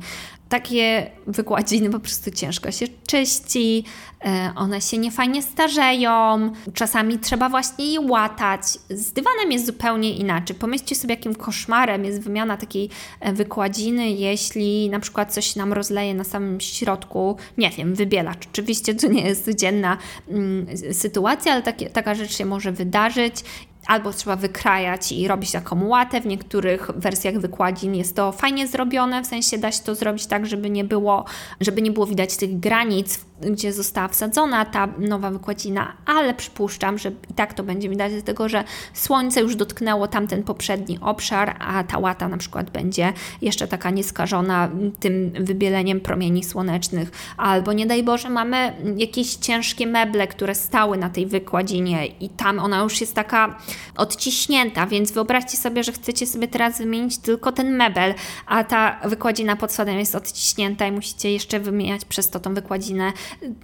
takie 0.52 1.10
wykładziny 1.26 1.90
po 1.90 2.00
prostu 2.00 2.30
ciężko 2.30 2.70
się 2.70 2.86
czyści, 3.06 3.84
e, 4.24 4.52
one 4.56 4.80
się 4.80 4.98
niefajnie 4.98 5.42
starzeją, 5.42 6.52
czasami 6.74 7.18
trzeba 7.18 7.48
właśnie 7.48 7.92
je 7.92 8.00
łatać. 8.00 8.62
Z 8.90 9.12
dywanem 9.12 9.52
jest 9.52 9.66
zupełnie 9.66 10.16
inaczej. 10.16 10.56
Pomyślcie 10.56 10.94
sobie, 10.94 11.14
jakim 11.14 11.34
koszmarem 11.34 12.04
jest 12.04 12.20
wymiana 12.20 12.56
takiej 12.56 12.90
e, 13.20 13.32
wykładziny, 13.32 14.10
jeśli 14.10 14.90
na 14.90 15.00
przykład 15.00 15.32
coś 15.32 15.56
nam 15.56 15.72
rozleje 15.72 16.14
na 16.14 16.24
samym 16.24 16.60
środku, 16.60 17.36
nie 17.58 17.70
wiem, 17.70 17.94
wybielacz. 17.94 18.46
Oczywiście 18.52 18.94
to 18.94 19.06
nie 19.06 19.22
jest 19.22 19.44
codzienna 19.44 19.98
mm, 20.28 20.66
sytuacja, 20.92 21.52
ale 21.52 21.62
takie, 21.62 21.90
taka 21.90 22.14
rzecz 22.14 22.36
się 22.36 22.44
może 22.44 22.72
wydarzyć 22.72 23.44
albo 23.86 24.12
trzeba 24.12 24.36
wykrajać 24.36 25.12
i 25.12 25.28
robić 25.28 25.52
taką 25.52 25.86
łatę. 25.86 26.20
W 26.20 26.26
niektórych 26.26 26.90
wersjach 26.96 27.38
wykładzin 27.38 27.94
jest 27.94 28.16
to 28.16 28.32
fajnie 28.32 28.68
zrobione, 28.68 29.22
w 29.22 29.26
sensie 29.26 29.58
da 29.58 29.72
się 29.72 29.82
to 29.82 29.94
zrobić 29.94 30.26
tak, 30.26 30.46
żeby 30.46 30.70
nie 30.70 30.84
było, 30.84 31.24
żeby 31.60 31.82
nie 31.82 31.90
było 31.90 32.06
widać 32.06 32.36
tych 32.36 32.60
granic, 32.60 33.20
gdzie 33.50 33.72
została 33.72 34.08
wsadzona 34.08 34.64
ta 34.64 34.88
nowa 34.98 35.30
wykładzina, 35.30 35.92
ale 36.06 36.34
przypuszczam, 36.34 36.98
że 36.98 37.08
i 37.30 37.34
tak 37.34 37.54
to 37.54 37.62
będzie 37.62 37.88
widać, 37.88 38.12
dlatego 38.12 38.48
że 38.48 38.64
słońce 38.94 39.40
już 39.40 39.56
dotknęło 39.56 40.08
tamten 40.08 40.42
poprzedni 40.42 40.98
obszar, 41.00 41.56
a 41.58 41.84
ta 41.84 41.98
łata 41.98 42.28
na 42.28 42.36
przykład 42.36 42.70
będzie 42.70 43.12
jeszcze 43.42 43.68
taka 43.68 43.90
nieskażona 43.90 44.70
tym 45.00 45.32
wybieleniem 45.40 46.00
promieni 46.00 46.44
słonecznych, 46.44 47.10
albo 47.36 47.72
nie 47.72 47.86
daj 47.86 48.02
Boże, 48.02 48.30
mamy 48.30 48.76
jakieś 48.96 49.34
ciężkie 49.34 49.86
meble, 49.86 50.26
które 50.26 50.54
stały 50.54 50.98
na 50.98 51.10
tej 51.10 51.26
wykładzinie 51.26 52.06
i 52.06 52.28
tam 52.28 52.58
ona 52.58 52.82
już 52.82 53.00
jest 53.00 53.14
taka 53.14 53.58
odciśnięta, 53.96 54.86
więc 54.86 55.12
wyobraźcie 55.12 55.56
sobie, 55.56 55.84
że 55.84 55.92
chcecie 55.92 56.26
sobie 56.26 56.48
teraz 56.48 56.78
wymienić 56.78 57.18
tylko 57.18 57.52
ten 57.52 57.76
mebel, 57.76 58.14
a 58.46 58.64
ta 58.64 59.00
wykładzina 59.04 59.56
pod 59.56 59.72
spodem 59.72 59.98
jest 59.98 60.14
odciśnięta 60.14 60.86
i 60.86 60.92
musicie 60.92 61.32
jeszcze 61.32 61.60
wymieniać 61.60 62.04
przez 62.04 62.30
to 62.30 62.40
tą 62.40 62.54
wykładzinę. 62.54 63.12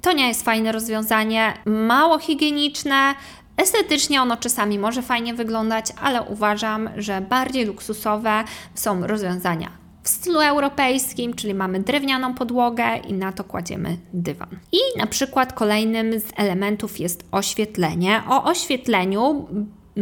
To 0.02 0.12
nie 0.12 0.28
jest 0.28 0.44
fajne 0.44 0.72
rozwiązanie, 0.72 1.54
mało 1.66 2.18
higieniczne, 2.18 3.14
Estetycznie 3.56 4.22
ono 4.22 4.36
czasami 4.36 4.78
może 4.78 5.02
fajnie 5.02 5.34
wyglądać, 5.34 5.86
ale 6.02 6.22
uważam, 6.22 6.90
że 6.96 7.20
bardziej 7.20 7.64
luksusowe 7.64 8.44
są 8.74 9.06
rozwiązania 9.06 9.70
w 10.02 10.08
stylu 10.08 10.40
europejskim, 10.40 11.34
czyli 11.34 11.54
mamy 11.54 11.80
drewnianą 11.80 12.34
podłogę 12.34 12.96
i 12.96 13.12
na 13.12 13.32
to 13.32 13.44
kładziemy 13.44 13.96
dywan. 14.12 14.48
I 14.72 14.98
na 14.98 15.06
przykład 15.06 15.52
kolejnym 15.52 16.20
z 16.20 16.24
elementów 16.36 17.00
jest 17.00 17.24
oświetlenie. 17.32 18.22
O 18.28 18.44
oświetleniu 18.44 19.48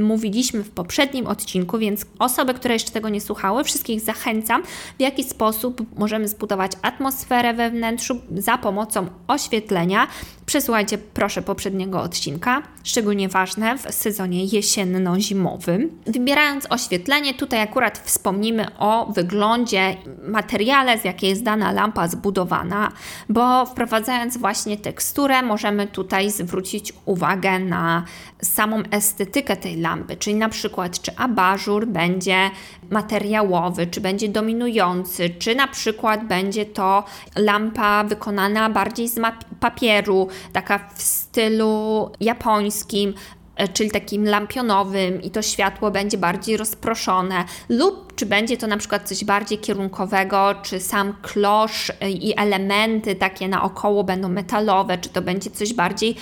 mówiliśmy 0.02 0.62
w 0.62 0.70
poprzednim 0.70 1.26
odcinku, 1.26 1.78
więc 1.78 2.06
osoby, 2.18 2.54
które 2.54 2.74
jeszcze 2.74 2.90
tego 2.90 3.08
nie 3.08 3.20
słuchały, 3.20 3.64
wszystkich 3.64 4.00
zachęcam, 4.00 4.62
w 4.98 5.00
jaki 5.00 5.24
sposób 5.24 5.98
możemy 5.98 6.28
zbudować 6.28 6.72
atmosferę 6.82 7.54
we 7.54 7.70
wnętrzu 7.70 8.20
za 8.36 8.58
pomocą 8.58 9.06
oświetlenia. 9.28 10.06
Przesłuchajcie 10.46 10.98
proszę 10.98 11.42
poprzedniego 11.42 12.02
odcinka, 12.02 12.62
szczególnie 12.84 13.28
ważne 13.28 13.78
w 13.78 13.94
sezonie 13.94 14.44
jesienno-zimowym. 14.44 15.88
Wybierając 16.06 16.66
oświetlenie, 16.70 17.34
tutaj 17.34 17.60
akurat 17.60 17.98
wspomnimy 17.98 18.66
o 18.78 19.06
wyglądzie, 19.12 19.96
materiale, 20.22 20.98
z 20.98 21.04
jakiej 21.04 21.30
jest 21.30 21.42
dana 21.42 21.72
lampa 21.72 22.08
zbudowana, 22.08 22.92
bo 23.28 23.66
wprowadzając 23.66 24.36
właśnie 24.36 24.76
teksturę, 24.76 25.42
możemy 25.42 25.86
tutaj 25.86 26.30
zwrócić 26.30 26.92
uwagę 27.04 27.58
na 27.58 28.04
samą 28.42 28.82
estetykę 28.90 29.56
tej 29.56 29.76
lampy, 29.76 30.16
czyli 30.16 30.36
na 30.36 30.48
przykład 30.48 31.00
czy 31.00 31.16
abażur 31.16 31.86
będzie 31.86 32.50
materiałowy, 32.90 33.86
czy 33.86 34.00
będzie 34.00 34.28
dominujący, 34.28 35.30
czy 35.30 35.54
na 35.54 35.68
przykład 35.68 36.26
będzie 36.26 36.66
to 36.66 37.04
lampa 37.36 38.04
wykonana 38.04 38.70
bardziej 38.70 39.08
z 39.08 39.20
papieru, 39.60 40.28
taka 40.52 40.90
w 40.94 41.02
stylu 41.02 42.10
japońskim, 42.20 43.14
e, 43.56 43.68
czyli 43.68 43.90
takim 43.90 44.24
lampionowym 44.24 45.22
i 45.22 45.30
to 45.30 45.42
światło 45.42 45.90
będzie 45.90 46.18
bardziej 46.18 46.56
rozproszone 46.56 47.44
lub 47.68 48.05
czy 48.16 48.26
będzie 48.26 48.56
to 48.56 48.66
na 48.66 48.76
przykład 48.76 49.08
coś 49.08 49.24
bardziej 49.24 49.58
kierunkowego, 49.58 50.54
czy 50.62 50.80
sam 50.80 51.14
klosz 51.22 51.92
e, 52.00 52.10
i 52.10 52.38
elementy 52.38 53.14
takie 53.14 53.48
naokoło 53.48 54.04
będą 54.04 54.28
metalowe, 54.28 54.98
czy 54.98 55.08
to 55.08 55.22
będzie 55.22 55.50
coś 55.50 55.74
bardziej 55.74 56.16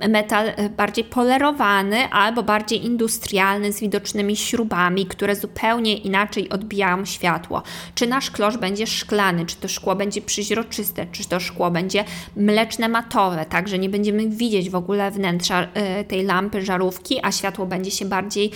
e, 0.00 0.08
metal, 0.08 0.52
bardziej 0.76 1.04
polerowany 1.04 2.08
albo 2.08 2.42
bardziej 2.42 2.84
industrialny 2.84 3.72
z 3.72 3.80
widocznymi 3.80 4.36
śrubami, 4.36 5.06
które 5.06 5.36
zupełnie 5.36 5.96
inaczej 5.96 6.48
odbijają 6.48 7.04
światło. 7.04 7.62
Czy 7.94 8.06
nasz 8.06 8.30
klosz 8.30 8.56
będzie 8.56 8.86
szklany, 8.86 9.46
czy 9.46 9.56
to 9.56 9.68
szkło 9.68 9.96
będzie 9.96 10.22
przyźroczyste, 10.22 11.06
czy 11.12 11.28
to 11.28 11.40
szkło 11.40 11.70
będzie 11.70 12.04
mleczne 12.36 12.88
matowe, 12.88 13.46
tak, 13.48 13.68
że 13.68 13.78
nie 13.78 13.88
będziemy 13.88 14.28
widzieć 14.28 14.70
w 14.70 14.74
ogóle 14.74 15.10
wnętrza 15.10 15.68
tej 16.08 16.22
lampy, 16.22 16.62
żarówki, 16.62 17.18
a 17.22 17.32
światło 17.32 17.66
będzie 17.66 17.90
się 17.90 18.04
bardziej 18.04 18.50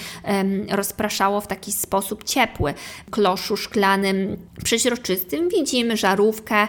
rozpraszało 0.70 1.41
w 1.41 1.47
taki 1.47 1.72
sposób 1.72 2.24
ciepły. 2.24 2.70
Kloszu 3.11 3.57
szklanym, 3.57 4.37
przeźroczystym 4.64 5.49
widzimy 5.49 5.97
żarówkę. 5.97 6.57
E, 6.57 6.68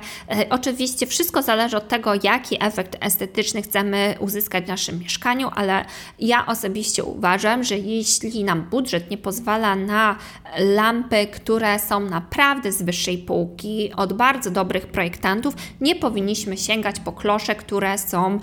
oczywiście 0.50 1.08
wszystko 1.08 1.42
zależy 1.42 1.78
od 1.78 1.88
tego, 1.88 2.12
jaki 2.24 2.64
efekt 2.64 2.98
estetyczny 3.00 3.62
chcemy 3.62 4.16
uzyskać 4.20 4.66
w 4.66 4.68
naszym 4.68 5.00
mieszkaniu, 5.00 5.50
ale 5.56 5.86
ja 6.20 6.46
osobiście 6.46 7.04
uważam, 7.04 7.64
że 7.64 7.78
jeśli 7.78 8.44
nam 8.44 8.64
budżet 8.64 9.12
nie 9.12 9.18
pozwala 9.18 9.76
na 9.76 10.16
lampy, 10.58 11.28
które 11.28 11.80
są 11.80 12.00
naprawdę 12.00 12.72
z 12.72 12.84
wyższej 12.84 13.18
półki, 13.18 13.92
od 13.96 14.14
bardzo 14.14 14.52
dobrych 14.52 14.88
projektantów, 14.88 15.54
nie 15.82 15.96
powinniśmy 15.96 16.58
sięgać 16.58 17.00
po 17.00 17.12
klosze, 17.12 17.56
które 17.56 17.98
są 17.98 18.40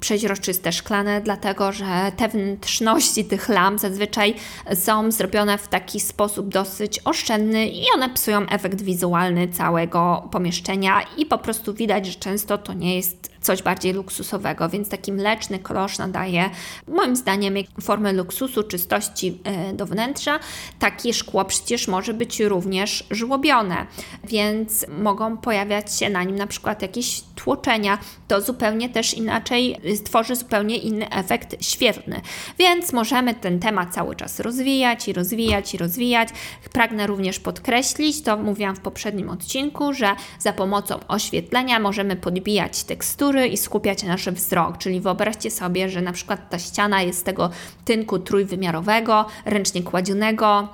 przeźroczyste, 0.00 0.72
szklane, 0.72 1.20
dlatego 1.20 1.72
że 1.72 2.12
te 2.16 2.28
wnętrzności 2.28 3.24
tych 3.24 3.48
lamp 3.48 3.80
zazwyczaj 3.80 4.34
są 4.74 5.10
zrobione 5.10 5.58
w 5.58 5.68
taki 5.68 6.00
sposób 6.00 6.48
dosyć 6.48 6.99
oszczędny 7.04 7.68
i 7.68 7.84
one 7.94 8.08
psują 8.08 8.46
efekt 8.48 8.82
wizualny 8.82 9.48
całego 9.48 10.28
pomieszczenia 10.30 11.00
i 11.16 11.26
po 11.26 11.38
prostu 11.38 11.74
widać, 11.74 12.06
że 12.06 12.14
często 12.14 12.58
to 12.58 12.72
nie 12.72 12.96
jest 12.96 13.30
coś 13.40 13.62
bardziej 13.62 13.92
luksusowego, 13.92 14.68
więc 14.68 14.88
taki 14.88 15.12
mleczny 15.12 15.58
klosz 15.58 15.98
nadaje 15.98 16.50
moim 16.88 17.16
zdaniem 17.16 17.54
formę 17.80 18.12
luksusu, 18.12 18.62
czystości 18.62 19.38
e, 19.44 19.72
do 19.72 19.86
wnętrza. 19.86 20.38
Takie 20.78 21.14
szkło 21.14 21.44
przecież 21.44 21.88
może 21.88 22.14
być 22.14 22.40
również 22.40 23.06
żłobione, 23.10 23.86
więc 24.24 24.86
mogą 24.88 25.36
pojawiać 25.36 25.98
się 25.98 26.10
na 26.10 26.24
nim 26.24 26.36
na 26.36 26.46
przykład 26.46 26.82
jakieś 26.82 27.22
tłoczenia. 27.34 27.98
To 28.28 28.40
zupełnie 28.40 28.88
też 28.88 29.14
inaczej 29.14 29.80
stworzy 29.96 30.36
zupełnie 30.36 30.76
inny 30.76 31.10
efekt 31.10 31.64
świetlny. 31.64 32.20
Więc 32.58 32.92
możemy 32.92 33.34
ten 33.34 33.60
temat 33.60 33.94
cały 33.94 34.16
czas 34.16 34.40
rozwijać 34.40 35.08
i 35.08 35.12
rozwijać 35.12 35.74
i 35.74 35.78
rozwijać. 35.78 36.28
Pragnę 36.72 37.06
również 37.06 37.40
podkreślić, 37.40 38.22
to 38.22 38.36
mówiłam 38.36 38.76
w 38.76 38.80
poprzednim 38.80 39.30
odcinku, 39.30 39.92
że 39.92 40.14
za 40.38 40.52
pomocą 40.52 41.00
oświetlenia 41.08 41.80
możemy 41.80 42.16
podbijać 42.16 42.84
tekstury 43.30 43.48
i 43.48 43.56
skupiać 43.56 44.02
nasz 44.02 44.28
wzrok. 44.28 44.78
Czyli 44.78 45.00
wyobraźcie 45.00 45.50
sobie, 45.50 45.88
że 45.88 46.02
na 46.02 46.12
przykład 46.12 46.50
ta 46.50 46.58
ściana 46.58 47.02
jest 47.02 47.18
z 47.18 47.22
tego 47.22 47.50
tynku 47.84 48.18
trójwymiarowego, 48.18 49.26
ręcznie 49.44 49.82
kładzionego, 49.82 50.68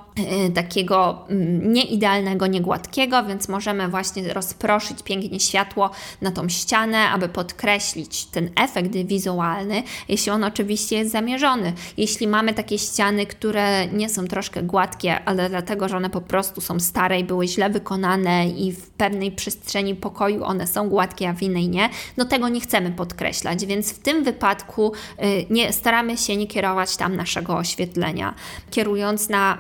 takiego 0.54 1.24
yy, 1.28 1.36
nieidealnego, 1.62 2.46
niegładkiego, 2.46 3.24
więc 3.24 3.48
możemy 3.48 3.88
właśnie 3.88 4.34
rozproszyć 4.34 5.02
pięknie 5.02 5.40
światło 5.40 5.90
na 6.20 6.30
tą 6.30 6.48
ścianę, 6.48 6.98
aby 6.98 7.28
podkreślić 7.28 8.24
ten 8.24 8.50
efekt 8.56 8.90
wizualny, 8.92 9.82
jeśli 10.08 10.32
on 10.32 10.44
oczywiście 10.44 10.96
jest 10.96 11.12
zamierzony. 11.12 11.72
Jeśli 11.96 12.28
mamy 12.28 12.54
takie 12.54 12.78
ściany, 12.78 13.26
które 13.26 13.86
nie 13.86 14.08
są 14.08 14.26
troszkę 14.26 14.62
gładkie, 14.62 15.24
ale 15.24 15.48
dlatego, 15.48 15.88
że 15.88 15.96
one 15.96 16.10
po 16.10 16.20
prostu 16.20 16.60
są 16.60 16.80
stare 16.80 17.20
i 17.20 17.24
były 17.24 17.48
źle 17.48 17.70
wykonane 17.70 18.48
i 18.48 18.72
w 18.72 18.90
pewnej 18.90 19.32
przestrzeni 19.32 19.94
pokoju 19.94 20.44
one 20.44 20.66
są 20.66 20.88
gładkie, 20.88 21.28
a 21.28 21.32
w 21.32 21.42
innej 21.42 21.68
nie, 21.68 21.90
no 22.16 22.24
tego 22.24 22.48
nie 22.48 22.60
chcemy 22.60 22.90
podkreślać, 22.90 23.66
więc 23.66 23.92
w 23.92 23.98
tym 23.98 24.24
wypadku 24.24 24.92
y, 24.92 25.46
nie, 25.50 25.72
staramy 25.72 26.16
się 26.16 26.36
nie 26.36 26.46
kierować 26.46 26.96
tam 26.96 27.16
naszego 27.16 27.56
oświetlenia. 27.56 28.34
Kierując 28.70 29.28
na 29.28 29.58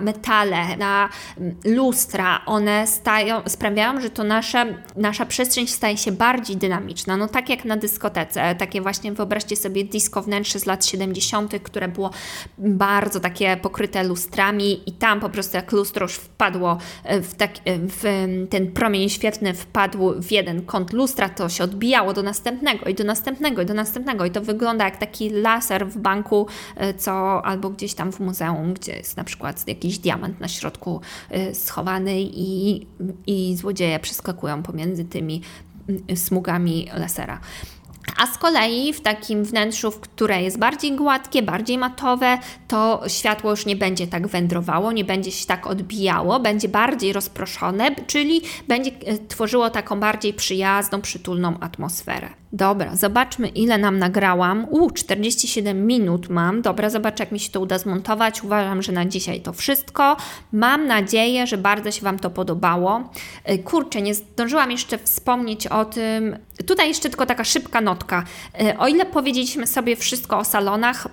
metale, 0.50 0.76
na 0.76 1.08
mm, 1.38 1.56
lustra, 1.64 2.40
one 2.46 2.86
stają, 2.86 3.42
sprawiają, 3.46 4.00
że 4.00 4.10
to 4.10 4.24
nasze, 4.24 4.74
nasza 4.96 5.26
przestrzeń 5.26 5.66
staje 5.66 5.96
się 5.96 6.12
bardziej 6.12 6.56
dynamiczna. 6.56 7.16
No 7.16 7.28
tak 7.28 7.48
jak 7.48 7.64
na 7.64 7.76
dyskotece, 7.76 8.54
takie 8.54 8.80
właśnie 8.80 9.12
wyobraźcie 9.12 9.56
sobie 9.56 9.84
disco 9.84 10.22
wnętrze 10.22 10.58
z 10.58 10.66
lat 10.66 10.86
70., 10.86 11.52
które 11.62 11.88
było 11.88 12.10
bardzo 12.58 13.20
takie 13.20 13.56
pokryte 13.56 14.04
lustrami 14.04 14.90
i 14.90 14.92
tam 14.92 15.20
po 15.20 15.28
prostu 15.28 15.56
jak 15.56 15.72
lustro 15.72 16.04
już 16.04 16.14
wpadło 16.14 16.78
e, 17.04 17.20
w, 17.20 17.34
tak, 17.34 17.50
e, 17.64 17.78
w 17.78 18.26
ten 18.50 18.72
promień 18.72 19.08
świetlny 19.08 19.54
wpadł 19.54 20.22
w 20.22 20.32
jeden 20.32 20.62
kąt 20.62 20.92
lustra, 20.92 21.28
to 21.28 21.48
się 21.48 21.64
odbijało 21.64 22.12
do 22.12 22.22
następnego 22.22 22.86
i 22.86 22.94
do 22.94 23.04
następnego 23.04 23.62
i 23.62 23.66
do 23.66 23.74
następnego 23.74 24.24
i 24.24 24.30
to 24.30 24.40
wygląda 24.40 24.84
jak 24.84 24.96
taki 24.96 25.30
laser 25.30 25.86
w 25.86 25.98
banku, 25.98 26.46
e, 26.76 26.94
co 26.94 27.46
albo 27.46 27.70
gdzieś 27.70 27.94
tam 27.94 28.12
w 28.12 28.20
muzeum, 28.20 28.74
gdzie 28.74 28.92
jest 28.92 29.16
na 29.16 29.24
przykład 29.24 29.68
jakiś 29.68 29.98
diament 29.98 30.35
na 30.40 30.48
środku 30.48 31.00
schowany 31.52 32.20
i, 32.20 32.86
i 33.26 33.56
złodzieje 33.56 33.98
przeskakują 33.98 34.62
pomiędzy 34.62 35.04
tymi 35.04 35.42
smugami 36.14 36.88
lasera. 36.94 37.40
A 38.16 38.26
z 38.26 38.38
kolei 38.38 38.92
w 38.92 39.00
takim 39.00 39.44
wnętrzu, 39.44 39.92
które 39.92 40.42
jest 40.42 40.58
bardziej 40.58 40.96
gładkie, 40.96 41.42
bardziej 41.42 41.78
matowe, 41.78 42.38
to 42.68 43.02
światło 43.08 43.50
już 43.50 43.66
nie 43.66 43.76
będzie 43.76 44.06
tak 44.06 44.26
wędrowało, 44.26 44.92
nie 44.92 45.04
będzie 45.04 45.32
się 45.32 45.46
tak 45.46 45.66
odbijało, 45.66 46.40
będzie 46.40 46.68
bardziej 46.68 47.12
rozproszone, 47.12 47.94
czyli 48.06 48.42
będzie 48.68 48.90
e, 49.06 49.18
tworzyło 49.18 49.70
taką 49.70 50.00
bardziej 50.00 50.34
przyjazną, 50.34 51.00
przytulną 51.00 51.58
atmosferę. 51.60 52.28
Dobra, 52.52 52.96
zobaczmy 52.96 53.48
ile 53.48 53.78
nam 53.78 53.98
nagrałam. 53.98 54.66
U, 54.70 54.90
47 54.90 55.86
minut 55.86 56.28
mam. 56.28 56.62
Dobra, 56.62 56.90
zobaczę 56.90 57.22
jak 57.22 57.32
mi 57.32 57.40
się 57.40 57.50
to 57.50 57.60
uda 57.60 57.78
zmontować. 57.78 58.44
Uważam, 58.44 58.82
że 58.82 58.92
na 58.92 59.04
dzisiaj 59.04 59.40
to 59.40 59.52
wszystko. 59.52 60.16
Mam 60.52 60.86
nadzieję, 60.86 61.46
że 61.46 61.58
bardzo 61.58 61.90
się 61.90 62.02
Wam 62.02 62.18
to 62.18 62.30
podobało. 62.30 63.10
E, 63.44 63.58
kurczę, 63.58 64.02
nie 64.02 64.14
zdążyłam 64.14 64.70
jeszcze 64.70 64.98
wspomnieć 64.98 65.66
o 65.66 65.84
tym. 65.84 66.36
Tutaj 66.66 66.88
jeszcze 66.88 67.08
tylko 67.08 67.26
taka 67.26 67.44
szybka 67.44 67.80
notka. 67.80 68.24
E, 68.60 68.78
o 68.78 68.88
ile 68.88 69.06
powiedzieliśmy 69.06 69.66
sobie 69.66 69.96
wszystko 69.96 70.38
o 70.38 70.44
salonach, 70.44 71.08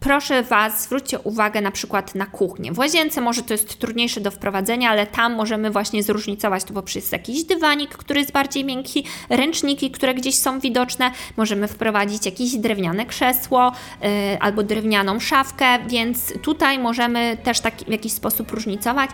proszę 0.00 0.42
Was, 0.42 0.82
zwróćcie 0.82 1.18
uwagę 1.18 1.60
na 1.60 1.70
przykład 1.70 2.14
na 2.14 2.26
kuchnię. 2.26 2.72
W 2.72 2.78
łazience 2.78 3.20
może 3.20 3.42
to 3.42 3.54
jest 3.54 3.78
trudniejsze 3.78 4.20
do 4.20 4.30
wprowadzenia, 4.30 4.90
ale 4.90 5.06
tam 5.06 5.34
możemy 5.34 5.70
właśnie 5.70 6.02
zróżnicować 6.02 6.64
to 6.64 6.74
poprzez 6.74 7.12
jakiś 7.12 7.44
dywanik, 7.44 7.90
który 7.90 8.20
jest 8.20 8.32
bardziej 8.32 8.64
miękki, 8.64 9.04
ręczniki, 9.28 9.90
które 9.90 10.14
gdzieś 10.14 10.38
są 10.38 10.60
widoczne, 10.60 11.10
możemy 11.36 11.68
wprowadzić 11.68 12.26
jakieś 12.26 12.56
drewniane 12.56 13.06
krzesło 13.06 13.72
yy, 14.02 14.08
albo 14.40 14.62
drewnianą 14.62 15.20
szafkę, 15.20 15.78
więc 15.86 16.32
tutaj 16.42 16.78
możemy 16.78 17.36
też 17.42 17.60
tak 17.60 17.74
w 17.76 17.90
jakiś 17.90 18.12
sposób 18.12 18.50
różnicować. 18.50 19.10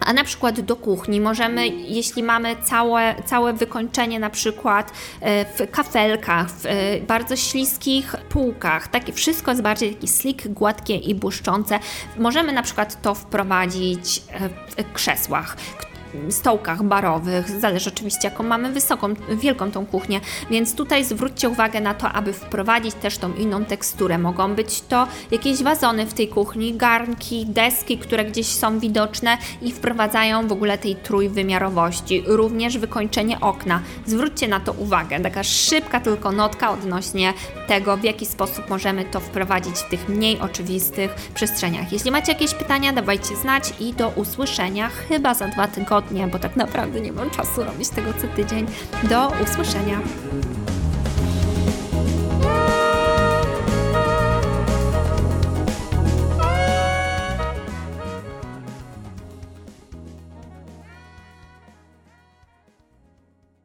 A 0.00 0.12
na 0.12 0.24
przykład 0.24 0.60
do 0.60 0.76
kuchni 0.76 1.20
możemy, 1.20 1.68
jeśli 1.68 2.22
mamy 2.22 2.56
całe, 2.64 3.14
całe 3.26 3.52
wykończenie 3.52 4.20
na 4.20 4.30
przykład 4.30 4.92
e, 5.20 5.44
w 5.44 5.70
kafelkach, 5.70 6.50
w 6.50 6.66
e, 6.66 7.00
bardzo 7.00 7.36
śliskich 7.36 8.16
półkach, 8.28 8.88
takie 8.88 9.12
wszystko 9.12 9.50
jest 9.50 9.62
bardziej 9.62 9.94
taki 9.94 10.08
slick, 10.08 10.48
gładkie 10.48 10.96
i 10.96 11.14
błyszczące, 11.14 11.78
możemy 12.16 12.52
na 12.52 12.62
przykład 12.62 13.02
to 13.02 13.14
wprowadzić 13.14 14.22
e, 14.76 14.84
w 14.84 14.92
krzesłach, 14.92 15.56
stołkach 16.30 16.82
barowych, 16.82 17.50
zależy 17.60 17.90
oczywiście 17.90 18.28
jaką 18.28 18.42
mamy 18.42 18.72
wysoką, 18.72 19.14
wielką 19.30 19.70
tą 19.70 19.86
kuchnię, 19.86 20.20
więc 20.50 20.74
tutaj 20.74 21.04
zwróćcie 21.04 21.48
uwagę 21.48 21.80
na 21.80 21.94
to, 21.94 22.08
aby 22.08 22.32
wprowadzić 22.32 22.94
też 22.94 23.18
tą 23.18 23.34
inną 23.34 23.64
teksturę. 23.64 24.18
Mogą 24.18 24.54
być 24.54 24.80
to 24.80 25.06
jakieś 25.30 25.62
wazony 25.62 26.06
w 26.06 26.14
tej 26.14 26.28
kuchni, 26.28 26.74
garnki, 26.74 27.46
deski, 27.46 27.98
które 27.98 28.24
gdzieś 28.24 28.46
są 28.46 28.78
widoczne 28.78 29.38
i 29.62 29.72
wprowadzają 29.72 30.48
w 30.48 30.52
ogóle 30.52 30.78
tej 30.78 30.96
trójwymiarowości. 30.96 32.22
Również 32.26 32.78
wykończenie 32.78 33.40
okna. 33.40 33.80
Zwróćcie 34.06 34.48
na 34.48 34.60
to 34.60 34.72
uwagę. 34.72 35.20
Taka 35.20 35.42
szybka 35.42 36.00
tylko 36.00 36.32
notka 36.32 36.70
odnośnie 36.70 37.32
tego, 37.68 37.96
w 37.96 38.04
jaki 38.04 38.26
sposób 38.26 38.70
możemy 38.70 39.04
to 39.04 39.20
wprowadzić 39.20 39.76
w 39.76 39.90
tych 39.90 40.08
mniej 40.08 40.40
oczywistych 40.40 41.14
przestrzeniach. 41.34 41.92
Jeśli 41.92 42.10
macie 42.10 42.32
jakieś 42.32 42.54
pytania, 42.54 42.92
dawajcie 42.92 43.36
znać 43.36 43.72
i 43.80 43.92
do 43.92 44.08
usłyszenia 44.08 44.88
chyba 44.88 45.34
za 45.34 45.48
dwa 45.48 45.68
tygodnie 45.68 45.97
tygodnie, 46.02 46.28
bo 46.28 46.38
tak 46.38 46.56
naprawdę 46.56 47.00
nie 47.00 47.12
mam 47.12 47.30
czasu 47.30 47.64
robić 47.64 47.88
tego 47.88 48.12
co 48.12 48.28
tydzień. 48.36 48.66
Do 49.10 49.32
usłyszenia. 49.44 50.00